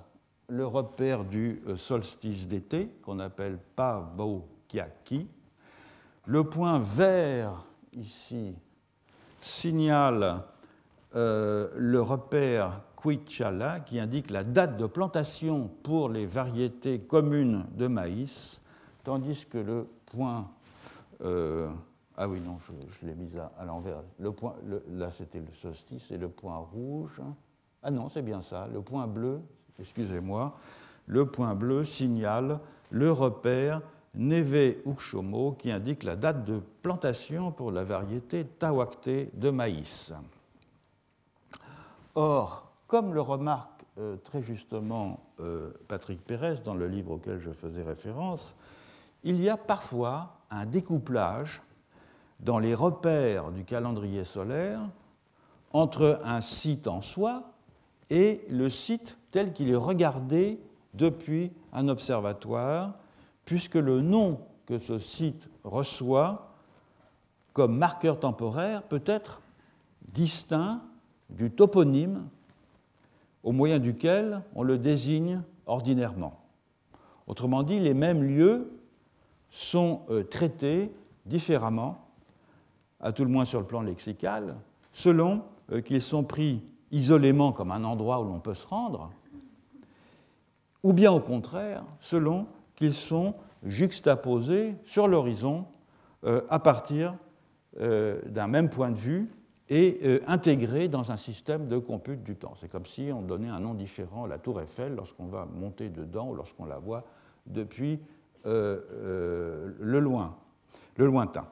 [0.48, 3.58] le repère du euh, solstice d'été, qu'on appelle
[4.68, 5.26] Kiaki.
[6.26, 7.64] Le point vert,
[7.96, 8.54] ici,
[9.40, 10.44] signale
[11.14, 17.86] euh, le repère Quichala, qui indique la date de plantation pour les variétés communes de
[17.86, 18.60] maïs,
[19.04, 20.48] tandis que le point
[21.24, 21.68] euh,
[22.16, 24.02] ah oui, non, je, l'ai mis à, l'envers.
[24.18, 24.54] Le point,
[24.90, 27.20] là, c'était le solstice et le point rouge.
[27.82, 28.68] Ah non, c'est bien ça.
[28.72, 29.40] Le point bleu,
[29.78, 30.56] excusez-moi,
[31.06, 33.80] le point bleu signale le repère
[34.14, 40.12] Neve Ukshomo qui indique la date de plantation pour la variété Tawakte de maïs.
[42.14, 47.50] Or, comme le remarque euh, très justement euh, Patrick Pérez dans le livre auquel je
[47.50, 48.54] faisais référence,
[49.24, 51.62] il y a parfois un découplage
[52.40, 54.80] dans les repères du calendrier solaire
[55.72, 57.52] entre un site en soi
[58.10, 60.60] et le site tel qu'il est regardé
[60.92, 62.94] depuis un observatoire,
[63.44, 66.52] puisque le nom que ce site reçoit
[67.52, 69.42] comme marqueur temporaire peut être
[70.12, 70.82] distinct
[71.30, 72.28] du toponyme
[73.42, 76.40] au moyen duquel on le désigne ordinairement.
[77.26, 78.70] Autrement dit, les mêmes lieux
[79.50, 80.92] sont euh, traités
[81.26, 82.06] différemment,
[83.00, 84.56] à tout le moins sur le plan lexical,
[84.92, 89.10] selon euh, qu'ils sont pris isolément comme un endroit où l'on peut se rendre,
[90.82, 92.46] ou bien au contraire, selon
[92.82, 95.66] qu'ils sont juxtaposés sur l'horizon
[96.24, 97.16] euh, à partir
[97.74, 99.30] d'un même point de vue
[99.70, 102.52] et intégrés dans un système de compute du temps.
[102.60, 105.88] C'est comme si on donnait un nom différent à la tour Eiffel lorsqu'on va monter
[105.88, 107.04] dedans ou lorsqu'on la voit
[107.46, 107.98] depuis
[108.44, 110.36] euh, euh, le loin,
[110.96, 111.46] le lointain.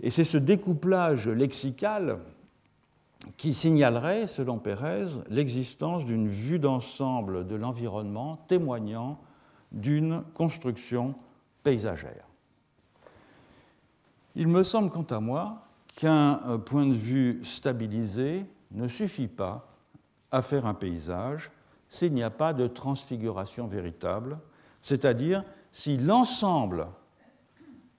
[0.00, 2.18] Et c'est ce découplage lexical
[3.38, 9.18] qui signalerait, selon Pérez, l'existence d'une vue d'ensemble de l'environnement témoignant
[9.72, 11.14] d'une construction
[11.62, 12.24] paysagère.
[14.34, 19.68] Il me semble, quant à moi, qu'un euh, point de vue stabilisé ne suffit pas
[20.30, 21.50] à faire un paysage
[21.88, 24.38] s'il n'y a pas de transfiguration véritable,
[24.82, 26.86] c'est-à-dire si l'ensemble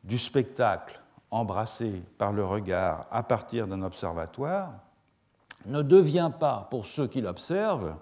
[0.04, 1.02] du spectacle
[1.32, 4.72] embrassé par le regard à partir d'un observatoire
[5.66, 7.96] ne devient pas, pour ceux qui l'observent,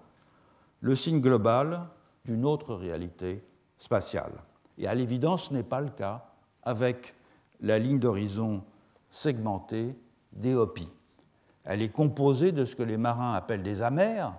[0.82, 1.88] le signe global
[2.26, 3.44] d'une autre réalité
[3.78, 4.34] spatiale.
[4.78, 6.26] Et à l'évidence, ce n'est pas le cas
[6.64, 7.16] avec
[7.62, 8.64] la ligne d'horizon
[9.10, 9.96] segmentée
[10.34, 10.90] des Hopis.
[11.64, 14.34] Elle est composée de ce que les marins appellent des amers,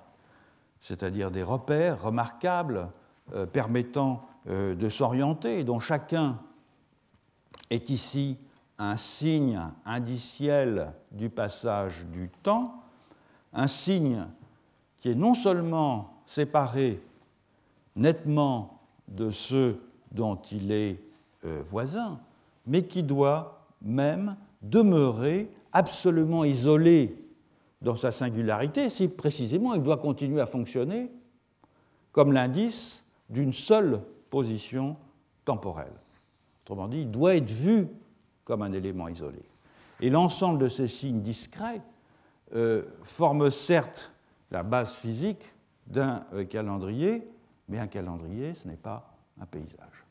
[0.81, 2.89] c'est-à-dire des repères remarquables
[3.35, 6.39] euh, permettant euh, de s'orienter, dont chacun
[7.71, 8.39] est ici
[8.79, 12.83] un signe indiciel du passage du temps,
[13.53, 14.27] un signe
[14.99, 17.03] qui est non seulement séparé
[17.97, 18.78] nettement
[19.09, 19.81] de ceux
[20.13, 21.01] dont il est
[21.45, 22.21] euh, voisin,
[22.67, 27.17] mais qui doit même demeurer absolument isolé
[27.81, 31.11] dans sa singularité si précisément il doit continuer à fonctionner
[32.13, 34.97] comme l'indice d'une seule position
[35.45, 35.93] temporelle.
[36.65, 37.89] Autrement dit, il doit être vu
[38.45, 39.43] comme un élément isolé.
[40.01, 41.83] Et l'ensemble de ces signes discrets
[42.55, 44.13] euh, forme certes
[44.51, 45.53] la base physique
[45.87, 47.29] d'un euh, calendrier,
[47.69, 50.07] mais un calendrier, ce n'est pas un paysage.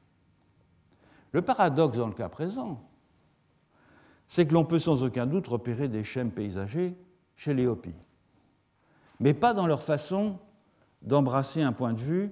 [1.31, 2.81] Le paradoxe dans le cas présent,
[4.27, 6.95] c'est que l'on peut sans aucun doute repérer des schèmes paysagers
[7.35, 7.95] chez les Hopis,
[9.19, 10.39] mais pas dans leur façon
[11.01, 12.31] d'embrasser un point de vue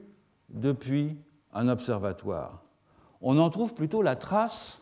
[0.49, 1.17] depuis
[1.53, 2.63] un observatoire.
[3.21, 4.81] On en trouve plutôt la trace,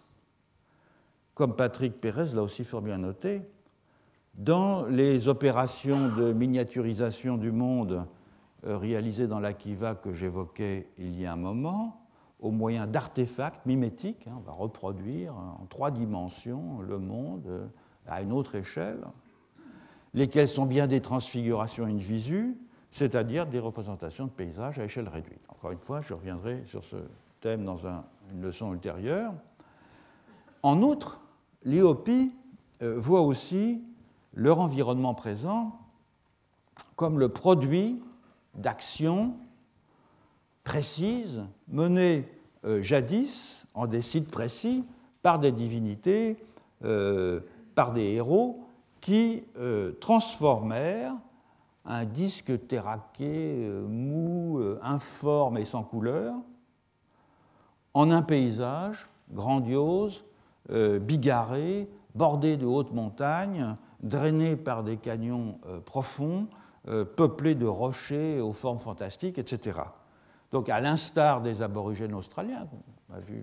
[1.33, 3.41] comme Patrick Pérez l'a aussi fort bien noté,
[4.35, 8.05] dans les opérations de miniaturisation du monde
[8.65, 12.03] euh, réalisées dans l'Akiva que j'évoquais il y a un moment,
[12.39, 17.65] au moyen d'artefacts mimétiques, hein, on va reproduire en trois dimensions le monde euh,
[18.07, 19.03] à une autre échelle,
[20.13, 22.57] lesquels sont bien des transfigurations in visu,
[22.91, 25.41] c'est-à-dire des représentations de paysages à échelle réduite.
[25.49, 26.97] Encore une fois, je reviendrai sur ce
[27.41, 27.79] thème dans
[28.31, 29.33] une leçon ultérieure.
[30.61, 31.21] En outre,
[31.65, 32.31] l'IOPI
[32.81, 33.83] euh, voit aussi
[34.33, 35.79] leur environnement présent
[36.95, 38.01] comme le produit
[38.55, 39.33] d'actions
[40.63, 42.27] précises menées
[42.65, 44.85] euh, jadis en des sites précis
[45.21, 46.37] par des divinités,
[46.83, 47.41] euh,
[47.75, 48.59] par des héros
[49.01, 49.43] qui
[49.99, 51.15] transformèrent
[51.83, 56.35] un disque terraqué, mou, informe et sans couleur,
[57.93, 60.23] en un paysage grandiose,
[60.69, 66.47] bigarré, bordé de hautes montagnes, drainé par des canyons euh, profonds,
[66.87, 69.79] euh, peuplés de rochers aux formes fantastiques, etc.
[70.51, 72.67] Donc, à l'instar des aborigènes australiens,
[73.09, 73.41] on a vu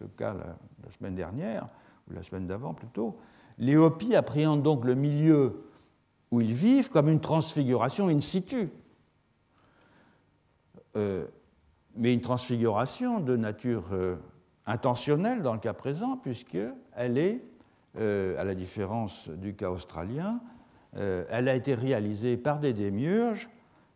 [0.00, 1.66] le, cas la, semaine dernière,
[2.08, 3.18] ou la semaine d'avant plutôt,
[3.58, 5.64] les Hopis appréhendent donc le milieu
[6.30, 8.70] où ils vivent comme une transfiguration in situ.
[10.96, 11.26] Euh,
[11.96, 13.84] mais une transfiguration de nature
[14.66, 17.42] intentionnelle dans le cas présent, puisqu'elle est
[17.96, 20.40] euh, à la différence du cas australien,
[20.96, 23.48] euh, elle a été réalisée par des démiurges,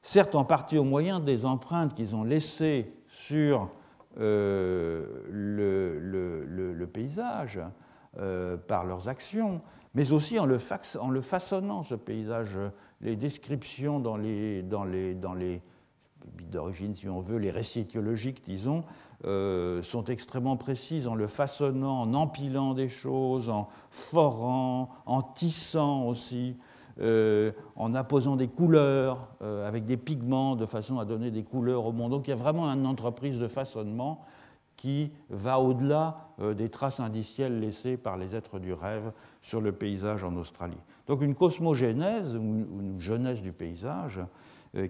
[0.02, 3.70] certes en partie au moyen des empreintes qu'ils ont laissées sur
[4.18, 7.60] euh, le, paysage
[8.66, 9.60] par leurs actions,
[9.94, 12.58] mais aussi en le, façonnant, ce paysage.
[13.00, 14.84] Les descriptions dans les, dans
[16.50, 18.84] d'origine, si on veut, les récits étiologiques, disons,
[19.24, 26.06] euh, sont extrêmement précises en le façonnant, en empilant des choses, en forant, en tissant
[26.06, 26.56] aussi,
[27.00, 31.86] euh, en apposant des couleurs euh, avec des pigments de façon à donner des couleurs
[31.86, 32.10] au monde.
[32.10, 34.24] Donc il y a vraiment une entreprise de façonnement
[34.76, 36.18] qui va au-delà
[36.56, 39.10] des traces indicielles laissées par les êtres du rêve
[39.42, 40.78] sur le paysage en Australie.
[41.08, 42.40] Donc une cosmogénèse, ou
[42.80, 44.20] une jeunesse du paysage,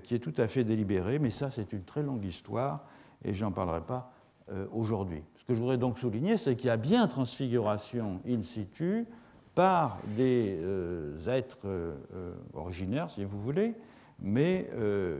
[0.02, 2.84] qui est tout à fait délibérée, mais ça c'est une très longue histoire
[3.24, 4.12] et j'en parlerai pas
[4.50, 5.22] euh, aujourd'hui.
[5.36, 9.06] Ce que je voudrais donc souligner, c'est qu'il y a bien transfiguration in situ
[9.58, 11.96] par des euh, êtres euh,
[12.54, 13.74] originaires, si vous voulez,
[14.20, 14.70] mais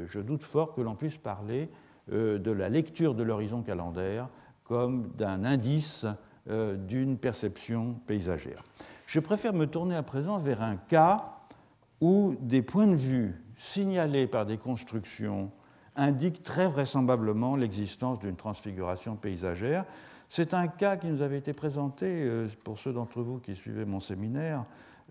[0.07, 1.69] je doute fort que l'on puisse parler
[2.09, 4.29] de la lecture de l'horizon calendaire
[4.63, 6.07] comme d'un indice
[6.49, 8.63] d'une perception paysagère.
[9.07, 11.39] Je préfère me tourner à présent vers un cas
[12.01, 15.51] où des points de vue signalés par des constructions
[15.97, 19.85] indique très vraisemblablement l'existence d'une transfiguration paysagère.
[20.31, 23.87] C'est un cas qui nous avait été présenté, euh, pour ceux d'entre vous qui suivaient
[23.87, 24.65] mon séminaire,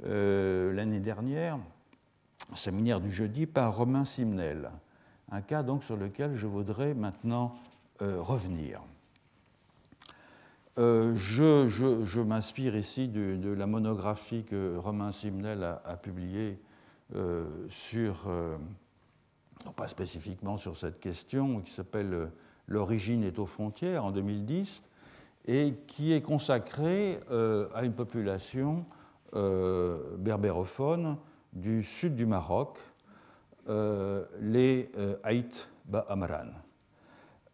[0.06, 1.58] euh, l'année dernière,
[2.54, 4.70] séminaire du jeudi, par Romain Simnel.
[5.32, 7.56] Un cas donc sur lequel je voudrais maintenant
[8.04, 8.82] euh, revenir.
[10.78, 16.60] je, m'inspire ici de, la monographie que Romain Simnel a, publiée
[17.70, 18.30] sur
[19.66, 22.30] non pas spécifiquement sur cette question, qui s'appelle
[22.68, 24.84] L'origine est aux frontières en 2010,
[25.48, 28.86] et qui est consacrée euh, à une population
[29.34, 31.18] euh, berbérophone
[31.54, 32.78] du sud du Maroc,
[34.40, 34.90] les
[35.24, 36.52] Haït Ba'amran.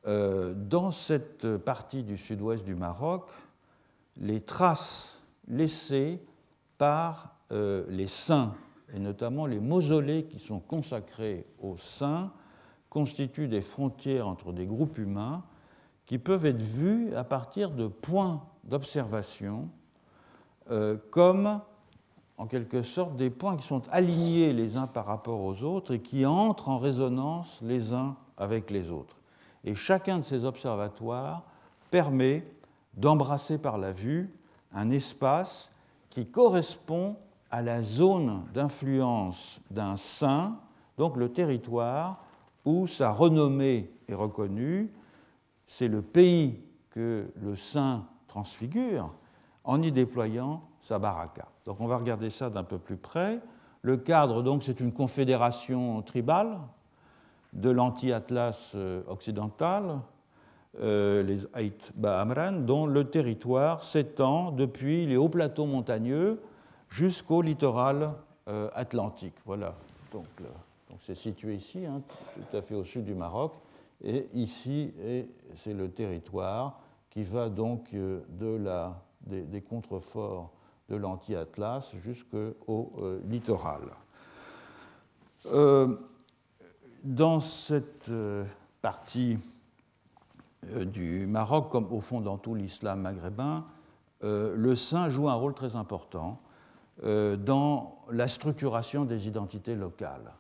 [0.06, 3.30] Dans cette partie du sud-ouest du Maroc,
[4.18, 5.18] les traces
[5.48, 6.20] laissées
[6.78, 8.54] par les saints
[8.94, 12.32] et notamment les mausolées qui sont consacrés aux saints,
[12.90, 15.44] constituent des frontières entre des groupes humains
[16.06, 19.70] qui peuvent être vus à partir de points d'observation
[20.72, 21.60] euh, comme
[22.38, 26.02] en quelque sorte des points qui sont alignés les uns par rapport aux autres et
[26.02, 29.16] qui entrent en résonance les uns avec les autres.
[29.64, 31.44] Et chacun de ces observatoires
[31.92, 32.44] permet
[32.96, 34.34] d'embrasser par la vue
[34.74, 35.70] un espace
[36.10, 37.16] qui correspond
[37.52, 40.58] à la zone d'influence d'un saint,
[40.98, 42.24] donc le territoire
[42.66, 44.92] où sa renommée est reconnue.
[45.76, 46.62] C'est le pays
[46.92, 49.12] que le saint transfigure
[49.64, 51.48] en y déployant sa baraka.
[51.66, 53.40] Donc on va regarder ça d'un peu plus près.
[53.82, 56.60] Le cadre, donc, c'est une confédération tribale
[57.54, 60.00] de l'anti-Atlas euh, occidental,
[60.80, 66.40] euh, les Haït Bahamran, dont le territoire s'étend depuis les hauts plateaux montagneux
[66.88, 68.12] jusqu'au littoral
[68.48, 69.36] euh, atlantique.
[69.44, 69.74] Voilà.
[70.12, 70.28] Donc,
[71.08, 72.04] c'est situé ici, hein,
[72.36, 73.54] tout à fait au sud du Maroc.
[74.04, 74.94] Et ici,
[75.56, 76.80] c'est le territoire
[77.10, 80.52] qui va donc de la, des contreforts
[80.90, 83.82] de l'anti-Atlas jusqu'au euh, littoral.
[85.48, 85.96] Euh,
[87.04, 88.46] dans cette euh,
[88.82, 89.38] partie
[90.86, 93.66] du Maroc, comme au fond dans tout l'islam maghrébin,
[94.22, 96.40] le saint joue un rôle très important
[97.04, 100.32] dans la structuration des identités locales.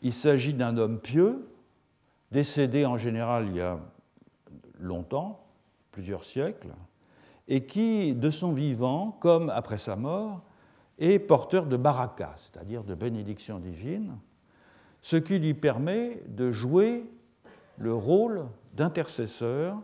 [0.00, 1.46] Il s'agit d'un homme pieux,
[2.32, 3.78] décédé en général il y a
[4.80, 5.44] longtemps,
[5.92, 6.72] plusieurs siècles,
[7.46, 10.40] et qui, de son vivant, comme après sa mort,
[10.98, 14.16] est porteur de baraka, c'est-à-dire de bénédiction divine,
[15.02, 17.04] ce qui lui permet de jouer
[17.76, 19.76] le rôle d'intercesseur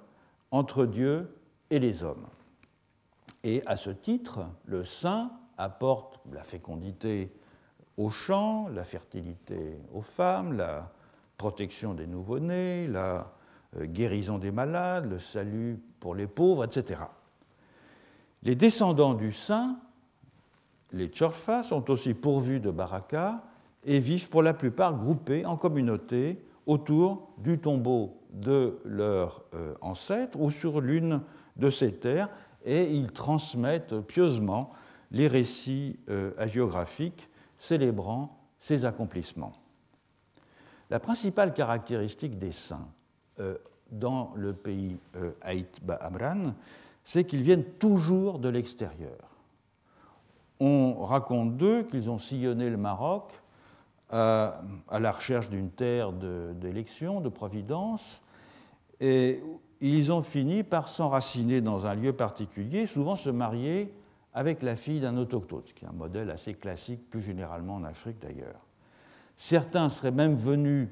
[0.50, 1.36] entre Dieu
[1.70, 2.26] et les hommes.
[3.44, 7.32] Et à ce titre, le saint apporte la fécondité
[7.96, 10.92] aux champs, la fertilité aux femmes, la
[11.38, 13.32] protection des nouveau-nés, la
[13.76, 17.00] euh, guérison des malades, le salut pour les pauvres, etc.
[18.42, 19.78] Les descendants du saint,
[20.92, 23.42] les Tchorfa, sont aussi pourvus de baraka
[23.84, 30.38] et vivent pour la plupart groupés en communauté autour du tombeau de leur euh, ancêtre
[30.40, 31.22] ou sur l'une
[31.56, 32.28] de ces terres
[32.64, 34.70] et ils transmettent pieusement
[35.10, 37.28] les récits euh, hagiographiques
[37.58, 38.28] célébrant
[38.58, 39.52] ces accomplissements.
[40.90, 42.88] La principale caractéristique des saints
[43.40, 43.56] euh,
[43.90, 44.98] dans le pays
[45.40, 46.54] Haït Amran,
[47.04, 49.28] c'est qu'ils viennent toujours de l'extérieur.
[50.60, 53.32] On raconte d'eux qu'ils ont sillonné le Maroc
[54.12, 54.50] euh,
[54.88, 58.22] à, la recherche d'une terre d'élection, de, providence,
[59.00, 59.42] et
[59.80, 63.92] ils ont fini par s'enraciner dans un lieu particulier, souvent se marier
[64.34, 67.84] avec la fille d'un autochtone, ce qui est un modèle assez classique, plus généralement en
[67.84, 68.67] Afrique d'ailleurs.
[69.38, 70.88] Certains seraient même venus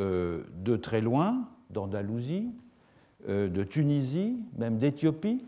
[0.00, 2.50] euh, de très loin, d'Andalousie,
[3.28, 5.44] euh, de Tunisie, même d'Éthiopie,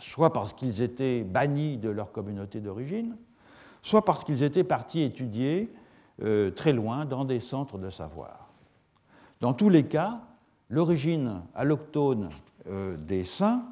[0.00, 3.16] soit parce qu'ils étaient bannis de leur communauté d'origine,
[3.80, 5.72] soit parce qu'ils étaient partis étudier
[6.22, 8.50] euh, très loin dans des centres de savoir.
[9.40, 10.20] Dans tous les cas,
[10.68, 12.28] l'origine alloctone
[12.98, 13.64] des saints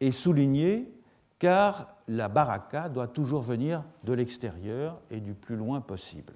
[0.00, 0.90] est soulignée
[1.38, 6.32] car la baraka doit toujours venir de l'extérieur et du plus loin possible.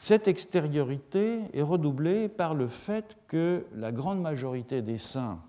[0.00, 5.40] Cette extériorité est redoublée par le fait que la grande majorité des saints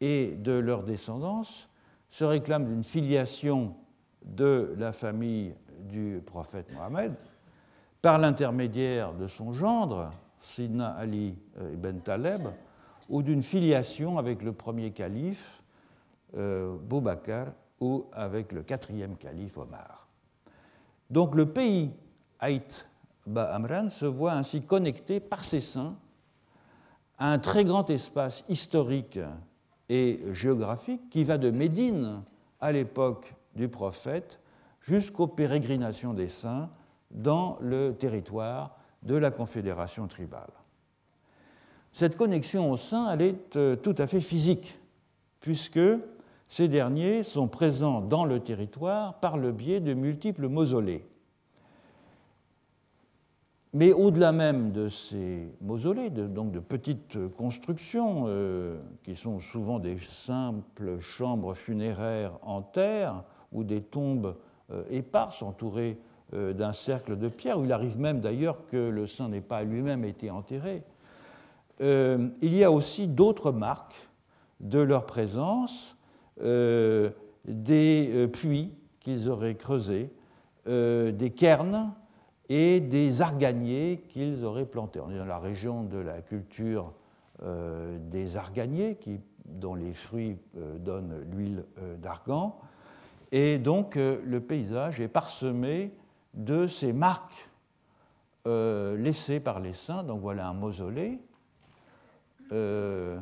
[0.00, 1.68] et de leur descendance
[2.10, 3.74] se réclament d'une filiation
[4.24, 7.14] de la famille du prophète Mohammed
[8.00, 12.48] par l'intermédiaire de son gendre, Sidna Ali euh, ibn Taleb,
[13.08, 15.62] ou d'une filiation avec le premier calife,
[16.36, 17.48] euh, Boubacar,
[17.80, 20.06] ou avec le quatrième calife Omar.
[21.10, 21.92] Donc le pays
[22.40, 22.86] Haït
[23.26, 25.96] Ba'amran se voit ainsi connecté par ses saints
[27.18, 29.18] à un très grand espace historique
[29.88, 32.22] et géographique qui va de Médine
[32.60, 34.40] à l'époque du prophète
[34.80, 36.70] jusqu'aux pérégrinations des saints
[37.10, 40.50] dans le territoire de la confédération tribale.
[41.92, 44.78] Cette connexion aux saints, elle est euh, tout à fait physique,
[45.40, 45.80] puisque
[46.48, 51.06] ces derniers sont présents dans le territoire par le biais de multiples mausolées.
[53.74, 59.98] Mais au-delà même de ces mausolées, donc de petites constructions euh, qui sont souvent des
[59.98, 64.36] simples chambres funéraires en terre ou des tombes
[64.70, 65.98] euh, éparses entourées
[66.34, 69.64] euh, d'un cercle de pierre, où il arrive même d'ailleurs que le saint n'ait pas
[69.64, 70.84] lui-même été enterré,
[71.80, 74.08] il y a aussi d'autres marques
[74.60, 75.96] de leur présence,
[76.40, 80.12] des puits qu'ils auraient creusés,
[80.66, 81.92] des cairns
[82.48, 85.00] et des arganiers qu'ils auraient plantés.
[85.00, 86.92] On est dans la région de la culture
[87.42, 88.98] euh, des arganiers,
[89.44, 92.58] dont les fruits euh, donnent l'huile euh, d'argan.
[93.32, 95.92] Et donc le paysage est parsemé
[96.34, 97.48] de ces marques
[98.46, 100.04] laissées par les saints.
[100.04, 101.18] Donc voilà un mausolée,
[102.52, 103.18] un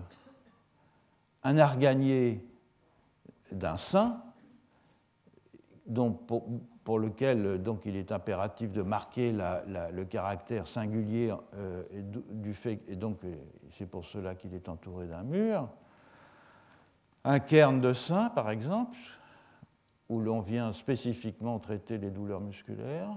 [1.43, 2.47] arganier
[3.51, 4.23] d'un saint,
[5.87, 6.19] dont
[6.85, 11.85] pour, lequel donc, il est impératif de marquer le caractère singulier euh,
[12.31, 13.21] du fait, et donc
[13.79, 15.69] c'est pour cela qu'il est entouré d'un mur.
[17.25, 18.99] Un cairn de saint, par exemple,
[20.09, 23.17] où l'on vient spécifiquement traiter les douleurs musculaires.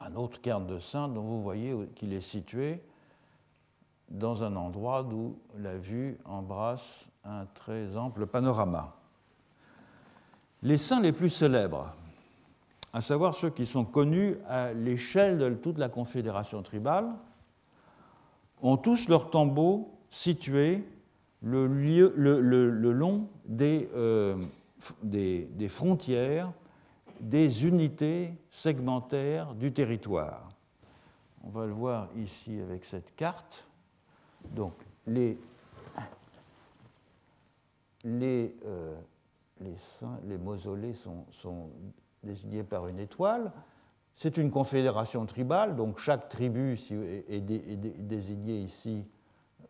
[0.00, 2.82] Un autre cairn de saint dont vous voyez qu'il est situé
[4.10, 8.97] dans un endroit d'où la vue embrasse un très ample panorama.
[10.62, 11.94] Les saints les plus célèbres,
[12.92, 17.08] à savoir ceux qui sont connus à l'échelle de toute la confédération tribale,
[18.60, 20.84] ont tous leurs tombeaux situés
[21.42, 21.66] le,
[22.92, 23.28] long
[23.60, 24.36] euh,
[25.02, 26.52] des, frontières
[27.20, 30.48] des unités segmentaires du territoire.
[31.44, 33.64] On va le voir ici avec cette carte.
[34.50, 34.74] Donc,
[35.06, 35.38] les
[38.04, 38.96] les, euh,
[39.60, 41.70] les, mausolées sont,
[42.22, 43.52] désignés par une étoile.
[44.14, 46.78] C'est une confédération tribale, donc chaque tribu
[47.28, 49.04] est, désignée ici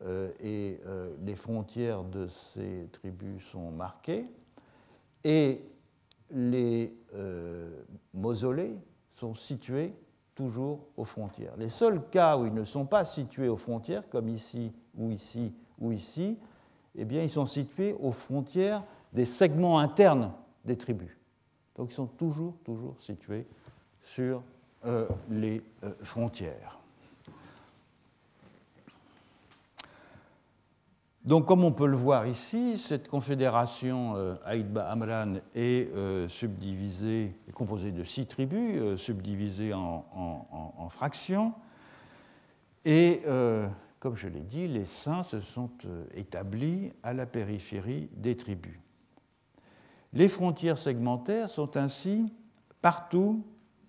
[0.02, 4.26] euh, et euh, les frontières de ces tribus sont marquées.
[5.24, 5.62] Et
[6.30, 6.94] les
[8.14, 8.76] mausolées
[9.14, 9.94] sont situés
[10.34, 11.56] toujours aux frontières.
[11.56, 15.52] Les seuls cas où ils ne sont pas situés aux frontières, comme ici ou ici
[15.80, 16.38] ou ici,
[16.94, 20.32] eh bien, ils sont situés aux frontières des segments internes
[20.64, 21.16] des tribus.
[21.76, 23.46] Donc ils sont toujours, toujours situés
[24.02, 24.42] sur
[24.84, 26.78] euh, les euh, frontières.
[31.24, 34.96] Donc, comme on peut le voir ici, cette confédération euh, Aïdba
[35.54, 35.90] est
[36.30, 41.52] subdivisée, est composée de six tribus, subdivisées en, fractions.
[42.86, 43.20] Et
[44.00, 48.78] comme je l'ai dit, les saints se sont euh, établis à la périphérie des tribus.
[50.12, 52.32] Les frontières segmentaires sont ainsi
[52.80, 53.44] partout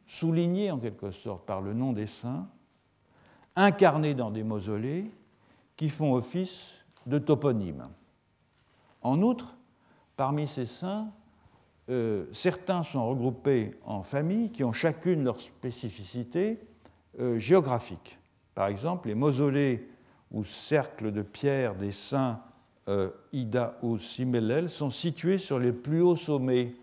[0.06, 2.48] soulignées en quelque sorte par le nom des saints,
[3.56, 5.12] incarnés dans des mausolées
[5.76, 6.72] qui font office
[7.06, 7.88] de toponymes.
[9.02, 9.56] En outre,
[10.18, 11.12] parmi ces saints,
[11.90, 16.60] euh, certains sont regroupés en familles qui ont chacune leur spécificité
[17.20, 18.20] euh, géographique.
[18.54, 19.90] Par exemple, les mausolées
[20.32, 22.42] ou cercles de pierre des saints
[22.90, 26.74] euh, Ida ou Simelel sont situés sur les plus hauts sommets,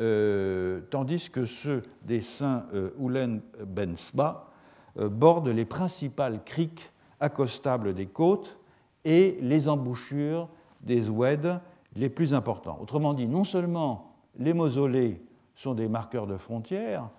[0.00, 4.50] euh, tandis que ceux des saints euh, Oulen Ben Sba
[4.98, 8.58] bordent les principales criques accostables des côtes
[9.04, 10.48] et les embouchures
[10.80, 11.60] des oueds
[11.94, 12.78] les plus importants.
[12.80, 15.22] Autrement dit, non seulement les mausolées
[15.54, 17.10] sont des marqueurs de frontières,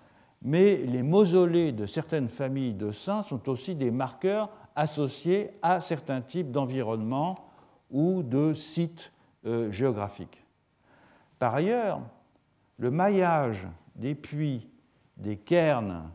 [0.42, 6.20] mais les mausolées de certaines familles de saints sont aussi des marqueurs associés à certains
[6.20, 7.47] types d'environnements
[7.90, 9.12] ou de sites
[9.46, 10.44] euh, géographiques.
[11.38, 12.00] Par ailleurs,
[12.78, 13.66] le maillage
[13.96, 14.68] des puits,
[15.16, 16.10] des cairns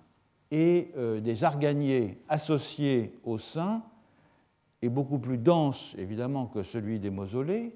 [0.51, 3.83] et euh, des arganiers associés au sein
[4.81, 7.75] est beaucoup plus dense, évidemment, que celui des mausolées,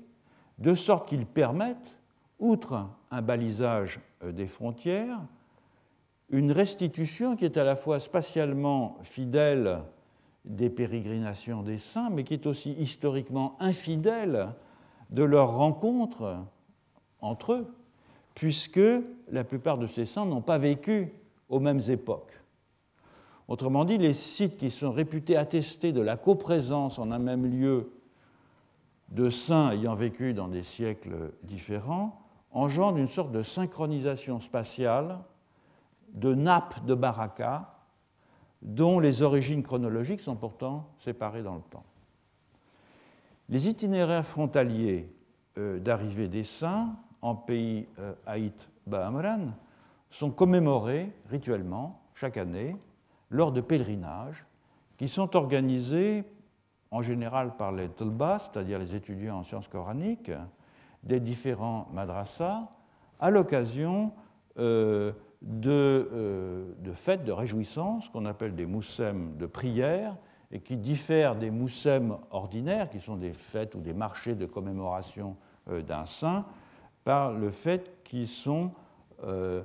[0.58, 1.96] de sorte qu'ils permettent,
[2.40, 5.20] outre un balisage euh, des frontières,
[6.30, 9.80] une restitution qui est à la fois spatialement fidèle
[10.48, 14.50] des pérégrinations des saints, mais qui est aussi historiquement infidèle
[15.10, 16.38] de leurs rencontres
[17.22, 17.74] entre eux,
[18.36, 18.80] puisque
[19.30, 21.14] la plupart de ces saints n'ont pas vécu
[21.50, 22.34] aux mêmes époques.
[23.48, 27.92] Autrement dit, les sites qui sont réputés attestés de la coprésence en un même lieu
[29.10, 32.22] de saints ayant vécu dans des siècles différents
[32.52, 35.20] engendrent une sorte de synchronisation spatiale
[36.14, 37.77] de nappes de Baraka
[38.68, 41.86] dont les origines chronologiques sont pourtant séparées dans le temps.
[43.48, 45.10] Les itinéraires frontaliers
[45.58, 49.54] euh, d'arrivée des saints en pays euh, Haït Bahamran
[50.12, 52.76] sont commémorés rituellement chaque année
[53.30, 54.46] lors de pèlerinages
[54.98, 56.26] qui sont organisés
[56.92, 60.32] en général par les tulbas, c'est-à-dire les étudiants en sciences coraniques,
[61.04, 62.68] des différents madrasas,
[63.22, 64.12] à l'occasion
[64.58, 65.14] euh,
[65.46, 70.16] euh, de, fêtes de réjouissance qu'on appelle des moussem de prière
[70.52, 75.36] et qui diffèrent des moussem ordinaires, qui sont des fêtes ou des marchés de commémoration
[75.70, 76.46] euh, d'un saint,
[77.04, 78.72] par le fait qu'ils sont
[79.24, 79.62] euh,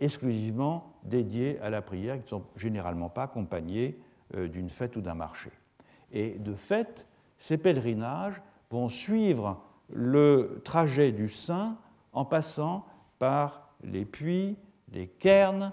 [0.00, 3.98] exclusivement dédiés à la prière, qui ne sont généralement pas accompagnés
[4.34, 5.50] d'une fête ou d'un marché.
[6.12, 7.06] Et de fait,
[7.38, 11.76] ces pèlerinages vont suivre le trajet du saint
[12.12, 12.84] en passant
[13.20, 14.56] par les puits,
[14.92, 15.72] les cairns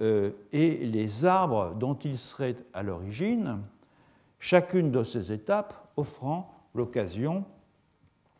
[0.00, 3.60] euh, et les arbres dont il serait à l'origine,
[4.38, 7.44] chacune de ces étapes offrant l'occasion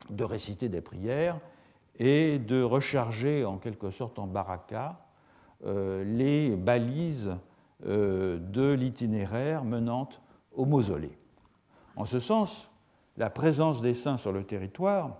[0.08, 1.38] de réciter des prières
[1.98, 4.98] et de recharger en quelque sorte en baraka
[5.66, 7.36] euh, les balises
[7.86, 10.08] euh, de l'itinéraire menant
[10.54, 11.16] au mausolée.
[11.96, 12.70] En ce sens,
[13.18, 15.18] la présence des saints sur le territoire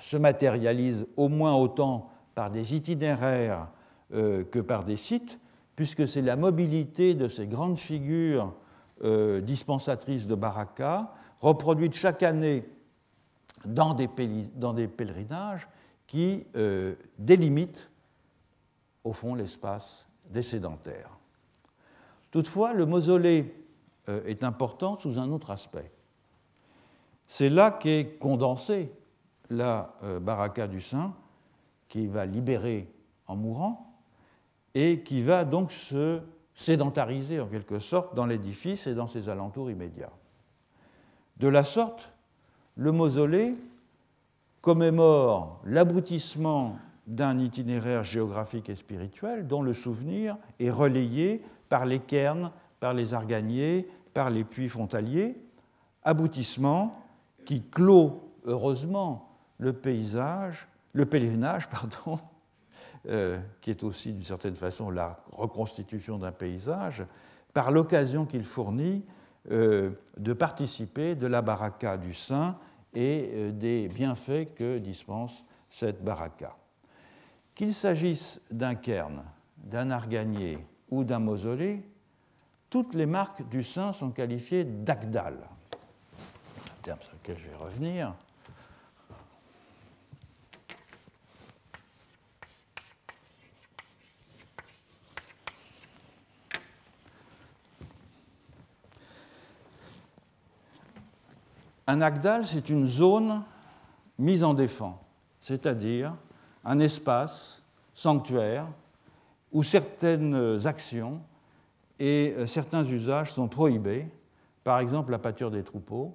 [0.00, 3.66] se matérialise au moins autant par des itinéraires
[4.14, 5.40] euh, que par des sites,
[5.74, 8.54] puisque c'est la mobilité de ces grandes figures
[9.42, 12.68] dispensatrices de baraka, reproduites chaque année
[13.64, 15.68] dans des, pèlerinages
[16.08, 16.44] qui
[17.16, 17.88] délimitent
[19.04, 21.18] au fond l'espace des sédentaires.
[22.30, 23.54] Toutefois, le mausolée
[24.08, 25.90] euh, est important sous un autre aspect.
[27.26, 28.92] C'est là qu'est condensée
[29.50, 31.14] la euh, baraka du saint,
[31.88, 32.88] qui va libérer
[33.26, 33.92] en mourant
[34.74, 36.20] et qui va donc se
[36.54, 40.12] sédentariser en quelque sorte dans l'édifice et dans ses alentours immédiats.
[41.36, 42.12] De la sorte,
[42.76, 43.54] le mausolée
[44.60, 46.76] commémore l'aboutissement
[47.06, 53.14] d'un itinéraire géographique et spirituel dont le souvenir est relayé par les cairns, par les
[53.14, 55.36] arganiers, par les puits frontaliers,
[56.02, 57.02] aboutissement
[57.44, 59.28] qui clôt heureusement
[59.58, 60.66] le paysage,
[60.98, 62.18] le pèlerinage, pardon,
[63.08, 67.04] euh, qui est aussi d'une certaine façon la reconstitution d'un paysage,
[67.54, 69.04] par l'occasion qu'il fournit
[69.50, 72.58] euh, de participer de la baraka du saint
[72.92, 76.56] et euh, des bienfaits que dispense cette baraka.
[77.54, 79.22] Qu'il s'agisse d'un cairn,
[79.56, 80.58] d'un arganier
[80.90, 81.88] ou d'un mausolée,
[82.70, 85.36] toutes les marques du saint sont qualifiées d'agdal,
[85.74, 88.14] un terme sur lequel je vais revenir.
[101.88, 103.42] Un agdal, c'est une zone
[104.18, 104.98] mise en défense,
[105.40, 106.14] c'est-à-dire
[106.62, 107.62] un espace
[107.94, 108.66] sanctuaire
[109.52, 111.22] où certaines actions
[111.98, 114.06] et euh, certains usages sont prohibés,
[114.64, 116.12] par exemple la pâture des troupeaux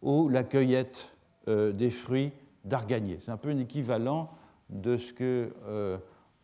[0.00, 1.12] ou la cueillette
[1.48, 2.30] euh, des fruits
[2.64, 3.18] d'arganier.
[3.24, 4.30] C'est un peu un équivalent
[4.70, 5.98] de ce que euh,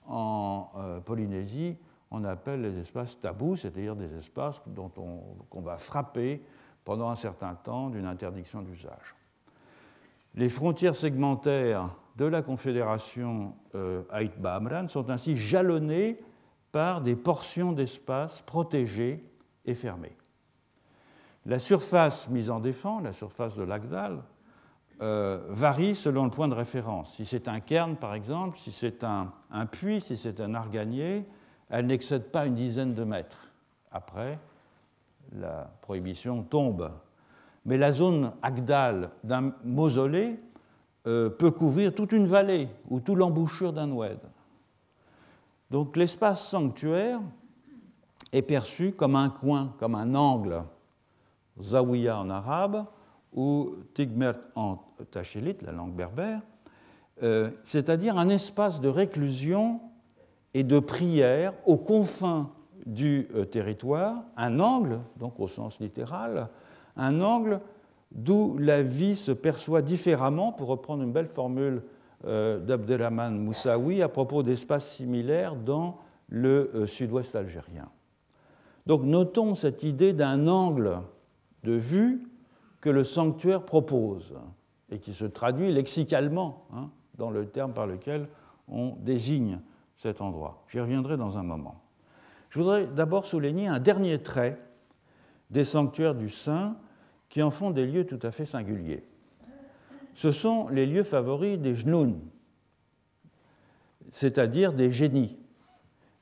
[0.08, 0.70] en
[1.04, 1.76] Polynésie
[2.10, 6.42] on appelle les espaces tabous, c'est-à-dire des espaces qu'on va frapper
[6.84, 9.14] pendant un certain temps d'une interdiction d'usage.
[10.34, 14.02] Les frontières segmentaires de la Confédération euh,
[14.44, 16.18] Amran sont ainsi jalonnées
[16.72, 19.24] par des portions d'espace protégées
[19.64, 20.16] et fermées.
[21.44, 24.22] La surface mise en défense, la surface de l'Agdal,
[25.00, 27.14] euh, varie selon le point de référence.
[27.16, 31.26] Si c'est un cairn, par exemple, si c'est un, un, puits, si c'est un arganier,
[31.68, 33.48] elle n'excède pas une dizaine de mètres.
[33.90, 34.38] Après,
[35.32, 36.90] la prohibition tombe.
[37.64, 40.38] Mais la zone Agdal d'un mausolée
[41.06, 44.18] euh, peut couvrir toute une vallée ou tout l'embouchure d'un oued.
[45.70, 47.20] Donc l'espace sanctuaire
[48.32, 50.62] est perçu comme un coin, comme un angle,
[51.60, 52.84] zawiya en arabe,
[53.32, 54.78] ou tigmert en
[55.10, 56.40] tachelite, la langue berbère,
[57.22, 59.80] euh, c'est-à-dire un espace de réclusion
[60.54, 62.50] et de prière aux confins
[62.86, 66.48] du euh, territoire, un angle, donc au sens littéral,
[66.96, 67.60] un angle
[68.14, 71.82] d'où la vie se perçoit différemment, pour reprendre une belle formule
[72.24, 77.88] euh, d'Abdelrahman Moussaoui à propos d'espaces similaires dans le euh, sud-ouest algérien.
[78.86, 81.00] Donc notons cette idée d'un angle
[81.62, 82.28] de vue
[82.80, 84.34] que le sanctuaire propose
[84.90, 88.28] et qui se traduit lexicalement hein, dans le terme par lequel
[88.68, 89.60] on désigne
[89.96, 90.64] cet endroit.
[90.68, 91.80] J'y reviendrai dans un moment.
[92.52, 94.60] Je voudrais d'abord souligner un dernier trait
[95.48, 96.76] des sanctuaires du Saint
[97.30, 99.08] qui en font des lieux tout à fait singuliers.
[100.14, 102.20] Ce sont les lieux favoris des genoun,
[104.12, 105.38] c'est-à-dire des génies,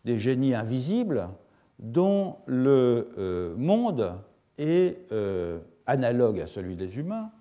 [0.04, 1.30] des génies invisibles
[1.80, 4.14] dont le euh, monde
[4.56, 7.32] est euh, analogue à celui des humains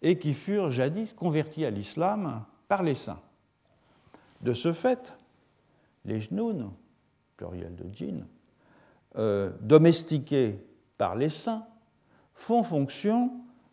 [0.00, 3.20] et qui furent jadis convertis à l'islam par les saints.
[4.42, 5.12] De ce fait,
[6.04, 6.70] les genoun,
[7.38, 8.26] pluriel de djinn,
[9.16, 10.62] euh, domestiqués
[10.98, 11.66] par les saints,
[12.34, 13.32] font fonction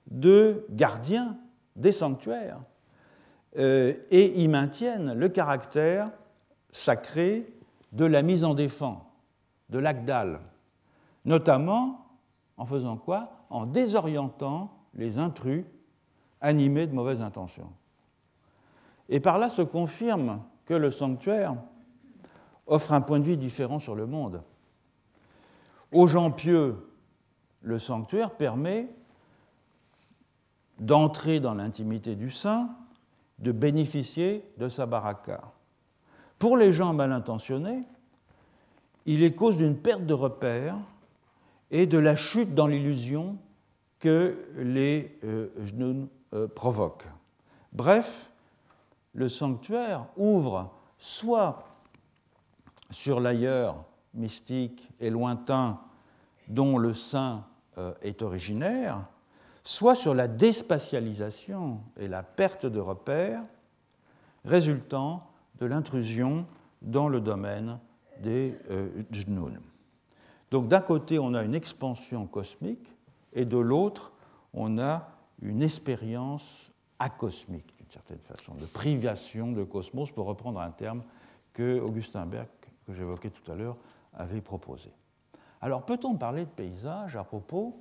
[0.09, 1.37] de gardiens
[1.75, 2.61] des sanctuaires
[3.57, 6.11] euh, et y maintiennent le caractère
[6.71, 7.53] sacré
[7.91, 9.01] de la mise en défense,
[9.69, 10.39] de l'Agdal,
[11.25, 12.05] notamment
[12.57, 13.31] en faisant quoi?
[13.49, 15.65] En désorientant les intrus
[16.39, 17.71] animés de mauvaises intentions.
[19.09, 21.55] Et par là se confirme que le sanctuaire
[22.67, 24.41] offre un point de vue différent sur le monde.
[25.91, 26.75] Aux gens pieux,
[27.61, 28.89] le sanctuaire permet
[30.79, 32.69] d'entrer dans l'intimité du saint,
[33.39, 35.41] de bénéficier de sa baraka.
[36.39, 37.83] Pour les gens mal intentionnés,
[39.05, 40.77] il est cause d'une perte de repères
[41.71, 43.37] et de la chute dans l'illusion
[43.99, 47.07] que les euh, genoux euh, provoquent.
[47.71, 48.29] Bref,
[49.13, 51.74] le sanctuaire ouvre soit
[52.89, 53.83] sur l'ailleurs
[54.13, 55.79] mystique et lointain
[56.47, 57.45] dont le saint
[57.77, 59.05] euh, est originaire,
[59.63, 63.43] soit sur la déspatialisation et la perte de repères
[64.45, 65.27] résultant
[65.59, 66.45] de l'intrusion
[66.81, 67.79] dans le domaine
[68.21, 69.03] des euh,
[70.51, 72.95] Donc d'un côté, on a une expansion cosmique
[73.33, 74.11] et de l'autre,
[74.53, 75.09] on a
[75.41, 81.01] une expérience acosmique, d'une certaine façon, de privation de cosmos, pour reprendre un terme
[81.51, 82.47] que Augustin Berg,
[82.85, 83.77] que j'évoquais tout à l'heure,
[84.13, 84.91] avait proposé.
[85.61, 87.79] Alors peut-on parler de paysage à propos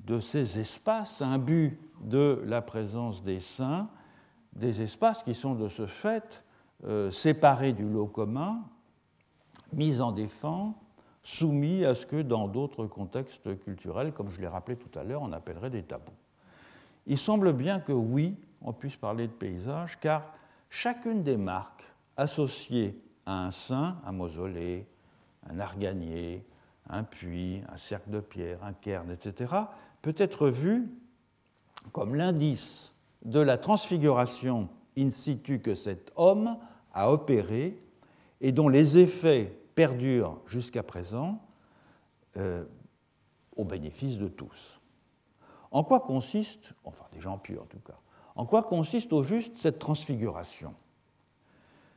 [0.00, 3.88] de ces espaces imbus de la présence des saints,
[4.54, 6.42] des espaces qui sont de ce fait
[6.84, 8.62] euh, séparés du lot commun,
[9.72, 10.74] mis en défense,
[11.22, 15.22] soumis à ce que dans d'autres contextes culturels, comme je l'ai rappelé tout à l'heure,
[15.22, 16.12] on appellerait des tabous.
[17.06, 20.32] Il semble bien que oui, on puisse parler de paysage, car
[20.70, 21.84] chacune des marques
[22.16, 24.86] associées à un saint, un mausolée,
[25.48, 26.44] un arganier,
[26.88, 29.52] un puits, un cercle de pierre, un cairn, etc.,
[30.02, 30.88] peut être vue
[31.92, 32.92] comme l'indice
[33.24, 34.68] de la transfiguration
[34.98, 36.58] in situ que cet homme
[36.92, 37.78] a opéré
[38.40, 41.40] et dont les effets perdurent jusqu'à présent
[42.36, 42.64] euh,
[43.56, 44.80] au bénéfice de tous.
[45.70, 47.98] En quoi consiste, enfin des gens purs en tout cas,
[48.34, 50.74] en quoi consiste au juste cette transfiguration?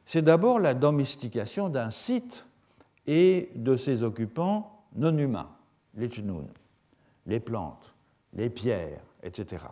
[0.06, 2.46] C'est d'abord la domestication d'un site
[3.08, 5.50] et de ses occupants non humains,
[5.96, 6.48] les tchnoun,
[7.26, 7.94] les plantes,
[8.34, 9.66] les pierres, etc.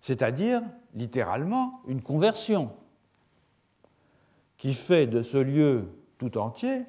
[0.00, 0.62] C'est-à-dire,
[0.94, 2.70] littéralement, une conversion
[4.56, 5.88] qui fait de ce lieu
[6.18, 6.84] tout entier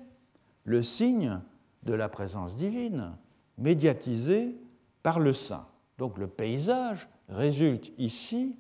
[0.63, 1.39] le signe
[1.83, 3.15] de la présence divine
[3.57, 4.55] médiatisée
[5.03, 5.67] par le saint.
[5.97, 8.55] Donc le paysage résulte ici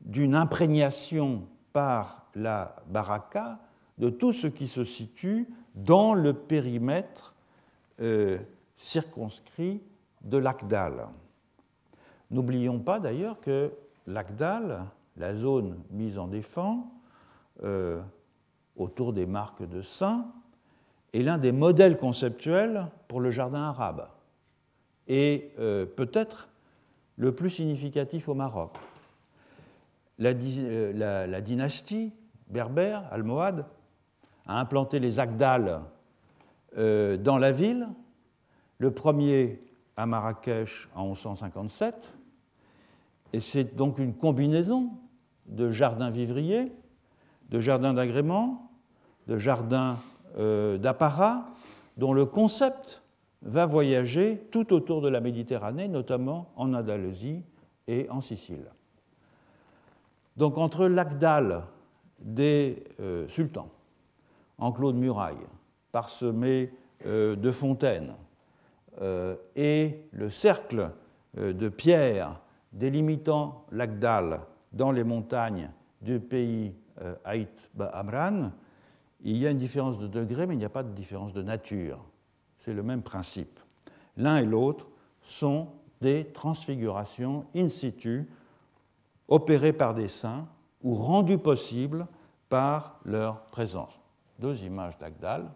[0.00, 3.58] d'une imprégnation par la baraka
[3.98, 7.34] de tout ce qui se situe dans le périmètre
[8.00, 8.38] euh,
[8.76, 9.82] circonscrit
[10.22, 11.08] de l'Akdal.
[12.30, 13.72] N'oublions pas d'ailleurs que
[14.06, 14.84] l'Akdal,
[15.16, 16.84] la zone mise en défense
[17.62, 18.00] euh,
[18.76, 20.26] autour des marques de saints,
[21.12, 24.08] est l'un des modèles conceptuels pour le jardin arabe
[25.10, 26.48] et euh, peut-être
[27.16, 28.76] le plus significatif au Maroc.
[30.18, 32.12] La, euh, dynastie
[32.50, 33.66] berbère, almohade,
[34.46, 35.80] a implanté les Agdals
[36.76, 37.88] dans la ville,
[38.78, 39.60] le premier
[39.96, 42.12] à Marrakech en 1157,
[43.32, 44.90] et c'est donc une combinaison
[45.46, 46.72] de jardins vivriers,
[47.50, 48.70] de jardins d'agrément,
[49.26, 49.98] de jardins
[50.38, 51.46] euh, d'apparat,
[51.96, 53.02] dont le concept
[53.42, 57.42] va voyager tout autour de la Méditerranée, notamment en Andalousie
[57.88, 58.66] et en Sicile.
[60.36, 61.64] Donc entre l'Agdal
[62.20, 63.70] des euh, sultans,
[64.58, 65.46] enclos de murailles,
[65.92, 66.72] parsemés
[67.06, 68.14] euh, de fontaines,
[69.56, 70.90] et le cercle
[71.34, 72.38] de pierres
[72.72, 74.40] délimitant l'Agdal
[74.72, 78.52] dans les montagnes du pays euh, Haït Amran,
[79.22, 81.42] il y a une différence de degré, mais il n'y a pas de différence de
[81.42, 81.98] nature.
[82.58, 83.58] C'est le même principe.
[84.16, 84.86] L'un et l'autre
[85.22, 85.68] sont
[86.00, 88.28] des transfigurations in situ
[89.28, 90.48] opérées par des saints
[90.82, 92.06] ou rendues possibles
[92.48, 93.92] par leur présence.
[94.38, 95.50] Deux images d'Agdal,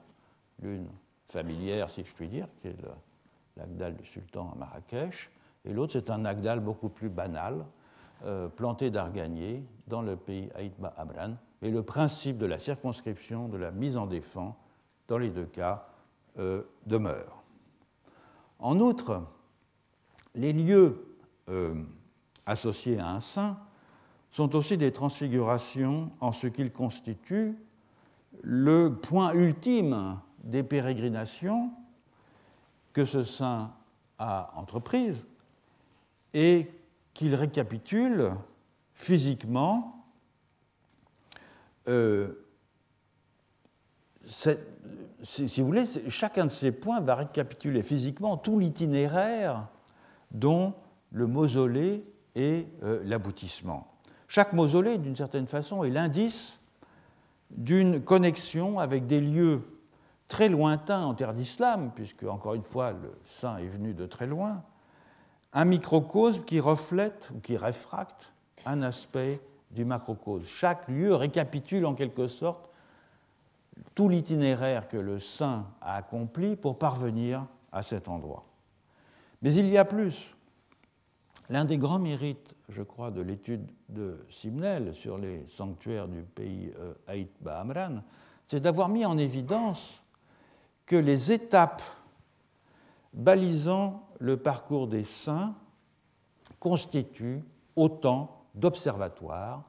[0.60, 0.88] l'une
[1.26, 2.76] familière, si je puis dire, qui est
[3.56, 5.30] l'Agdal du sultan à Marrakech,
[5.64, 7.64] et l'autre, c'est un Agdal beaucoup plus banal,
[8.24, 11.36] euh, planté d'arganier dans le pays Aïtba Amran.
[11.62, 14.54] Et le principe de la circonscription, de la mise en défense,
[15.08, 15.88] dans les deux cas,
[16.38, 17.42] euh, demeure.
[18.58, 19.22] En outre,
[20.34, 21.16] les lieux
[21.48, 21.82] euh,
[22.46, 23.58] associés à un saint
[24.34, 27.56] sont aussi des transfigurations en ce qu'ils constituent
[28.42, 31.70] le point ultime des pérégrinations
[32.92, 33.72] que ce saint
[34.18, 35.24] a entreprises
[36.32, 36.68] et
[37.12, 38.32] qu'il récapitule
[38.94, 40.04] physiquement
[41.86, 42.44] euh,
[45.22, 49.68] si, vous voulez, chacun de ces points va récapituler physiquement tout l'itinéraire
[50.32, 50.74] dont
[51.12, 52.04] le mausolée
[52.34, 53.93] est euh, l'aboutissement.
[54.34, 56.58] Chaque mausolée, d'une certaine façon, est l'indice
[57.52, 59.62] d'une connexion avec des lieux
[60.26, 64.26] très lointains en terre d'islam, puisque, encore une fois, le saint est venu de très
[64.26, 64.64] loin,
[65.52, 68.32] un microcosme qui reflète ou qui réfracte
[68.66, 70.46] un aspect du macrocosme.
[70.46, 72.68] Chaque lieu récapitule en quelque sorte
[73.94, 78.44] tout l'itinéraire que le saint a accompli pour parvenir à cet endroit.
[79.42, 80.34] Mais il y a plus.
[81.50, 86.72] L'un des grands mérites, je crois, de l'étude de Simnel sur les sanctuaires du pays
[86.78, 88.02] euh, Haït Bahamran,
[88.46, 90.02] c'est d'avoir mis en évidence
[90.84, 91.82] que les étapes
[93.14, 95.54] balisant le parcours des saints
[96.58, 97.42] constituent
[97.76, 99.62] autant d'observatoires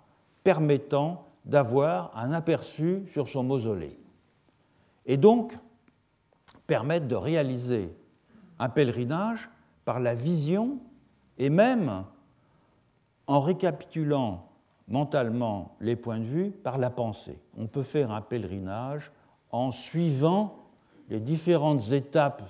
[0.43, 3.99] permettant d'avoir un aperçu sur son mausolée.
[5.05, 5.57] Et donc
[6.67, 7.95] permettent de réaliser
[8.57, 9.49] un pèlerinage
[9.85, 10.79] par la vision
[11.37, 12.05] et même
[13.27, 14.47] en récapitulant
[14.87, 17.39] mentalement les points de vue par la pensée.
[17.57, 19.11] On peut faire un pèlerinage
[19.51, 20.57] en suivant
[21.09, 22.43] les différentes étapes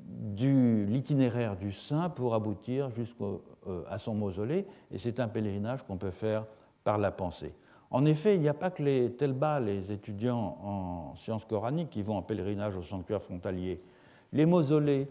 [0.00, 3.24] de l'itinéraire du saint pour aboutir jusqu'à
[3.68, 6.46] euh, son mausolée, et c'est un pèlerinage qu'on peut faire
[6.82, 7.54] par la pensée.
[7.90, 12.02] En effet, il n'y a pas que les Telba, les étudiants en sciences coraniques, qui
[12.02, 13.80] vont en pèlerinage au sanctuaire frontalier.
[14.32, 15.08] Les mausolées,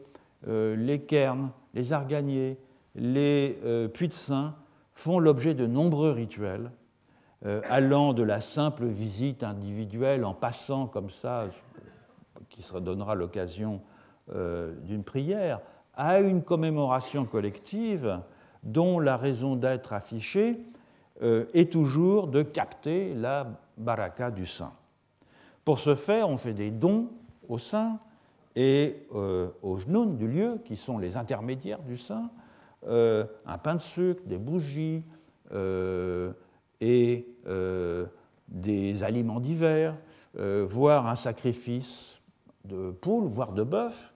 [0.48, 2.58] euh, les cairns, les arganiers,
[3.00, 4.56] les euh, puits de saints
[4.94, 6.72] font l'objet de nombreux rituels,
[7.70, 11.46] allant de la simple visite individuelle en passant comme ça,
[12.50, 13.80] qui se donnera l'occasion
[14.28, 15.62] d'une prière,
[15.96, 18.20] à une commémoration collective
[18.64, 20.60] dont la raison d'être affichée
[21.22, 23.48] euh, est toujours de capter la
[23.78, 24.72] baraka du saint.
[25.66, 27.10] Pour ce faire, on fait des dons
[27.48, 28.00] au saint
[28.56, 32.30] et euh, aux genoux du lieu, qui sont les intermédiaires du saint,
[32.88, 35.04] euh, un pain de sucre, des bougies
[36.82, 37.26] et
[38.48, 39.96] des aliments divers,
[40.36, 42.22] voire un sacrifice
[42.66, 44.14] de poule, voire de bœuf,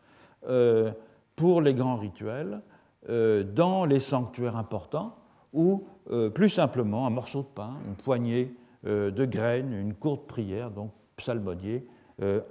[1.36, 2.62] pour les grands rituels.
[3.10, 5.18] Euh, dans les sanctuaires importants
[5.52, 8.56] ou euh, plus simplement un morceau de pain, une poignée
[8.86, 11.88] euh, de graines, une courte prière, donc psalmodier,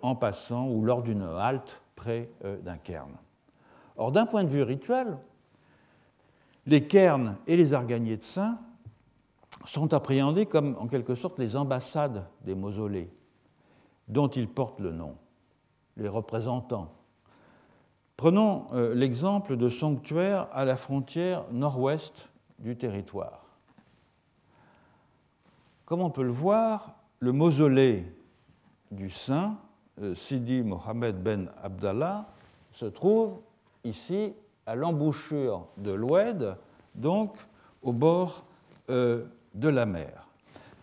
[0.02, 3.12] en passant ou lors d'une halte près d'un cairn.
[3.96, 5.16] Or, d'un point de vue rituel,
[6.66, 8.58] les cairns et les arganiers de saints
[9.64, 13.12] sont appréhendés comme en quelque sorte les ambassades des mausolées
[14.08, 15.16] dont ils portent le nom,
[15.96, 16.92] les représentants
[18.22, 22.28] Prenons euh, l'exemple de sanctuaires à la frontière nord-ouest
[22.60, 23.44] du territoire.
[25.86, 28.06] Comme on peut le voir, le mausolée
[28.92, 29.56] du saint
[30.00, 32.28] euh, Sidi Mohamed ben Abdallah
[32.70, 33.40] se trouve
[33.82, 34.34] ici
[34.66, 36.56] à l'embouchure de l'Oued,
[36.94, 37.36] donc
[37.82, 38.44] au bord
[38.90, 40.28] euh, de la mer.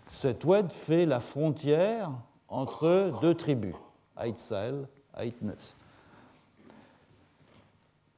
[0.10, 2.12] Cette Oued fait la frontière
[2.48, 3.76] entre deux tribus,
[4.16, 5.76] Aït Sahel, Aït Nes.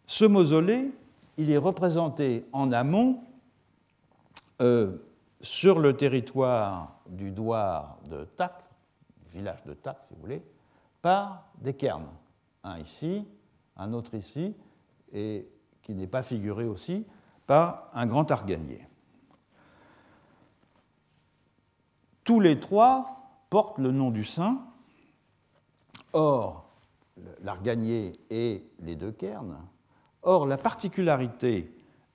[0.07, 0.91] Ce mausolée,
[1.37, 3.23] il est représenté en amont
[4.61, 4.97] euh,
[5.41, 8.63] sur le territoire du douar de Tak,
[9.31, 10.43] village de Tak si vous voulez,
[11.01, 12.09] par des cairns.
[12.63, 13.25] Un ici,
[13.77, 14.55] un autre ici,
[15.13, 15.47] et
[15.81, 17.05] qui n'est pas figuré aussi
[17.47, 18.87] par un grand arganier.
[22.23, 24.61] Tous les trois portent le nom du saint.
[26.13, 26.69] Or,
[27.41, 29.57] l'arganier et les deux cairns
[30.23, 31.73] Or, la particularité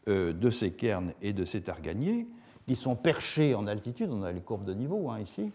[0.09, 2.29] euh, de ces cairns et de ces targaniers,
[2.67, 5.53] qui sont perchés en altitude, on a les courbes de niveau hein, ici,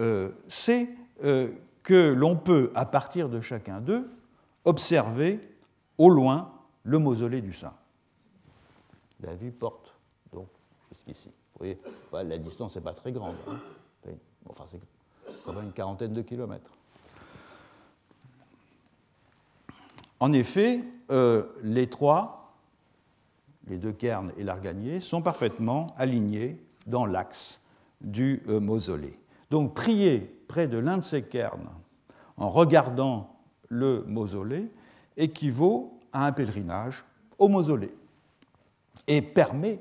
[0.00, 0.88] euh, c'est
[1.24, 1.50] euh,
[1.82, 4.10] que l'on peut, à partir de chacun d'eux,
[4.64, 5.40] observer
[5.98, 6.52] au loin
[6.84, 7.74] le mausolée du saint.
[9.20, 9.94] La vue porte
[10.32, 10.48] donc
[10.90, 11.28] jusqu'ici.
[11.54, 11.66] Vous
[12.10, 13.36] voyez, la distance n'est pas très grande.
[13.48, 14.10] Hein.
[14.48, 14.80] Enfin, c'est
[15.44, 16.70] quand même une quarantaine de kilomètres.
[20.18, 22.54] En effet, euh, les trois,
[23.66, 27.60] les deux cairns et l'arganier, sont parfaitement alignés dans l'axe
[28.00, 29.14] du euh, mausolée.
[29.50, 31.70] Donc prier près de l'un de ces cairns
[32.36, 33.36] en regardant
[33.68, 34.70] le mausolée
[35.16, 37.04] équivaut à un pèlerinage
[37.38, 37.94] au mausolée
[39.06, 39.80] et permet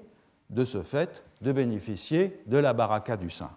[0.49, 3.51] de ce fait de bénéficier de la baraka du saint.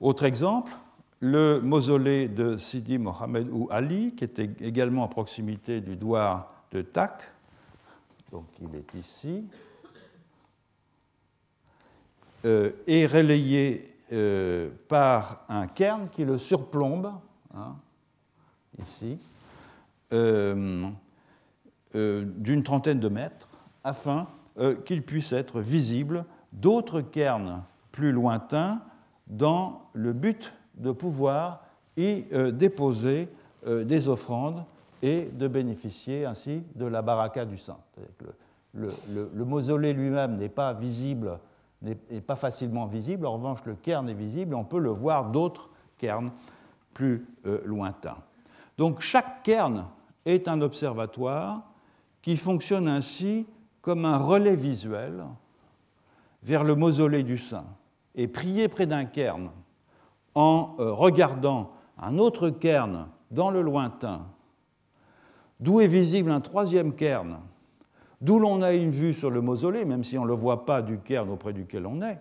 [0.00, 0.72] Autre exemple,
[1.20, 6.82] le mausolée de Sidi Mohamed ou Ali, qui était également à proximité du douar de
[6.82, 7.30] Tak.
[8.32, 9.44] Donc il est ici.
[12.46, 17.12] Euh, est relayé euh, par un cairn qui le surplombe,
[17.54, 17.76] hein,
[18.80, 19.18] ici,
[20.14, 20.88] euh,
[21.94, 23.48] d'une trentaine de mètres,
[23.84, 24.28] afin
[24.84, 28.80] qu'il puisse être visible d'autres cairns plus lointains
[29.26, 31.64] dans le but de pouvoir
[31.96, 33.28] y euh, déposer
[33.66, 34.64] euh, des offrandes
[35.02, 37.78] et de bénéficier ainsi de la baraka du saint.
[38.74, 41.38] Le, mausolée lui-même n'est pas visible,
[41.82, 43.26] n'est pas facilement visible.
[43.26, 46.30] En revanche, le cairn est visible et on peut le voir d'autres cairns
[46.94, 48.18] plus euh, lointains.
[48.78, 49.86] Donc chaque cairn
[50.24, 51.62] est un observatoire
[52.22, 53.46] qui fonctionne ainsi
[53.80, 55.24] comme un relais visuel
[56.42, 57.66] vers le mausolée du saint.
[58.14, 59.50] Et prier près d'un cairn
[60.34, 64.26] en euh, regardant un autre cairn dans le lointain,
[65.60, 67.40] d'où est visible un troisième cairn,
[68.20, 70.82] d'où l'on a une vue sur le mausolée, même si on ne le voit pas
[70.82, 72.18] du cairn auprès duquel on est,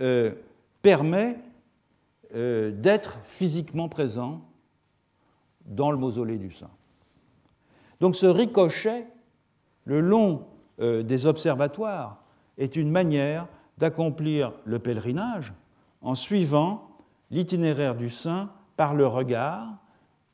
[0.00, 0.32] euh,
[0.82, 1.38] permet
[2.34, 4.42] euh, d'être physiquement présent
[5.64, 6.70] dans le mausolée du saint.
[8.00, 9.06] Donc ce ricochet,
[9.84, 10.44] le long
[10.78, 12.22] des observatoires,
[12.56, 13.46] est une manière
[13.78, 15.52] d'accomplir le pèlerinage
[16.02, 16.88] en suivant
[17.30, 19.66] l'itinéraire du saint par le regard,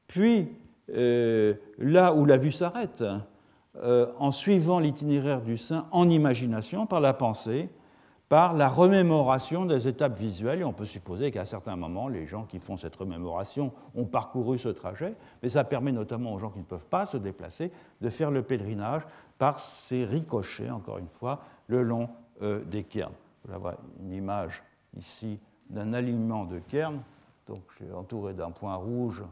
[0.06, 0.48] puis
[0.90, 3.04] euh, là où la vue s'arrête,
[3.76, 7.68] euh, en suivant l'itinéraire du saint en imagination, par la pensée,
[8.28, 10.64] par la remémoration des étapes visuelles.
[10.64, 14.68] On peut supposer qu'à certains moments, les gens qui font cette remémoration ont parcouru ce
[14.68, 17.70] trajet, mais ça permet notamment aux gens qui ne peuvent pas se déplacer
[18.00, 19.02] de faire le pèlerinage
[19.38, 22.08] par ces ricochets, encore une fois, le long
[22.42, 23.12] euh, des cairns.
[23.46, 24.62] Vous voyez une image
[24.96, 27.02] ici d'un alignement de cairns.
[27.46, 29.22] Donc je entouré d'un point rouge.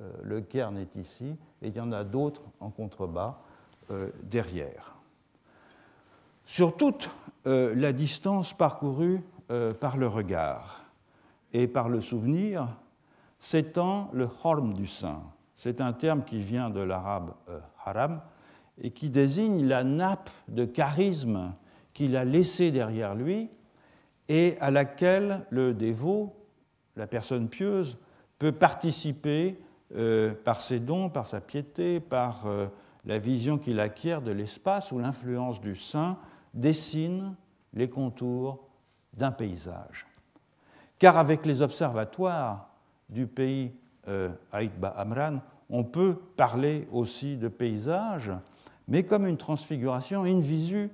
[0.00, 3.38] Euh, le cairn est ici, et il y en a d'autres en contrebas
[3.90, 4.96] euh, derrière.
[6.46, 7.10] Sur toute
[7.44, 9.22] la distance parcourue
[9.80, 10.84] par le regard
[11.52, 12.68] et par le souvenir,
[13.40, 15.22] s'étend le horm du saint.
[15.56, 17.32] C'est un terme qui vient de l'arabe
[17.84, 18.20] haram
[18.80, 21.52] et qui désigne la nappe de charisme
[21.92, 23.50] qu'il a laissé derrière lui
[24.28, 26.34] et à laquelle le dévot,
[26.96, 27.98] la personne pieuse,
[28.38, 29.58] peut participer
[29.94, 32.66] euh, par ses dons, par sa piété, par euh,
[33.04, 36.16] la vision qu'il acquiert de l'espace où l'influence du saint
[36.54, 37.34] dessine
[37.74, 38.68] les contours
[39.14, 40.06] d'un paysage.
[40.98, 42.68] Car avec les observatoires
[43.08, 43.72] du pays
[44.08, 48.32] euh, Amran, on peut parler aussi de paysage,
[48.88, 50.90] mais comme une transfiguration in visu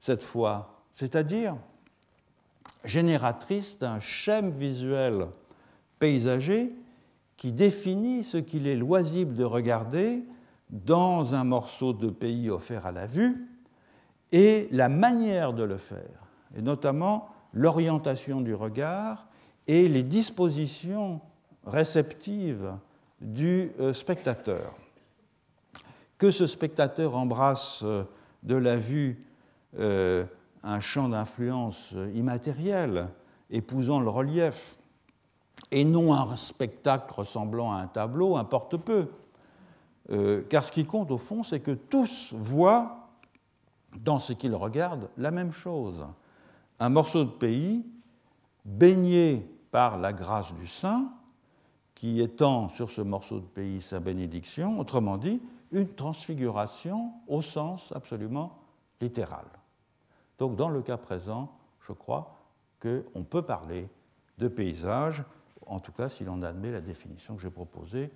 [0.00, 1.56] cette fois, c'est-à-dire
[2.84, 5.26] génératrice d'un schème visuel
[5.98, 6.72] paysager
[7.36, 10.24] qui définit ce qu'il est loisible de regarder
[10.70, 13.49] dans un morceau de pays offert à la vue
[14.32, 16.26] et la manière de le faire,
[16.56, 19.26] et notamment l'orientation du regard
[19.66, 21.20] et les dispositions
[21.64, 22.72] réceptives
[23.20, 24.74] du euh, spectateur.
[26.18, 28.04] Que ce spectateur embrasse euh,
[28.42, 29.24] de la vue
[29.78, 30.24] euh,
[30.62, 33.08] un champ d'influence immatériel,
[33.50, 34.76] épousant le relief,
[35.70, 39.08] et non un spectacle ressemblant à un tableau, importe peu.
[40.48, 42.99] Car ce qui compte au fond, c'est que tous voient
[43.96, 46.06] dans ce qu'ils regardent la même chose.
[46.78, 47.84] Un morceau de pays
[48.64, 51.12] baigné par la grâce du Saint,
[51.94, 55.40] qui étend sur ce morceau de pays sa bénédiction, autrement dit,
[55.72, 58.58] une transfiguration au sens absolument
[59.00, 59.44] littéral.
[60.38, 61.52] Donc dans le cas présent,
[61.86, 62.36] je crois
[62.80, 63.88] qu'on peut parler
[64.38, 65.22] de paysage,
[65.66, 68.10] en tout cas si l'on admet la définition que j'ai proposée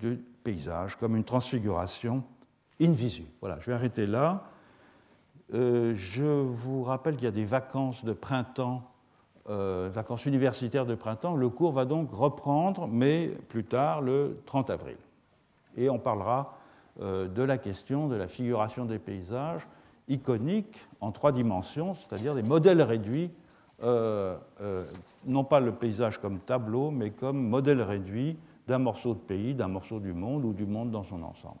[0.00, 2.24] de paysage comme une transfiguration
[2.80, 3.24] in visu.
[3.40, 4.44] Voilà, je vais arrêter là.
[5.52, 8.82] Euh, je vous rappelle qu'il y a des vacances de printemps,
[9.48, 11.34] euh, vacances universitaires de printemps.
[11.34, 14.96] Le cours va donc reprendre, mais plus tard, le 30 avril.
[15.76, 16.56] Et on parlera
[17.00, 19.66] euh, de la question de la figuration des paysages
[20.08, 23.30] iconiques en trois dimensions, c'est-à-dire des modèles réduits,
[23.82, 28.36] non pas le paysage comme tableau, mais comme modèle réduit
[28.66, 31.60] d'un morceau de pays, d'un morceau du monde ou du monde dans son ensemble.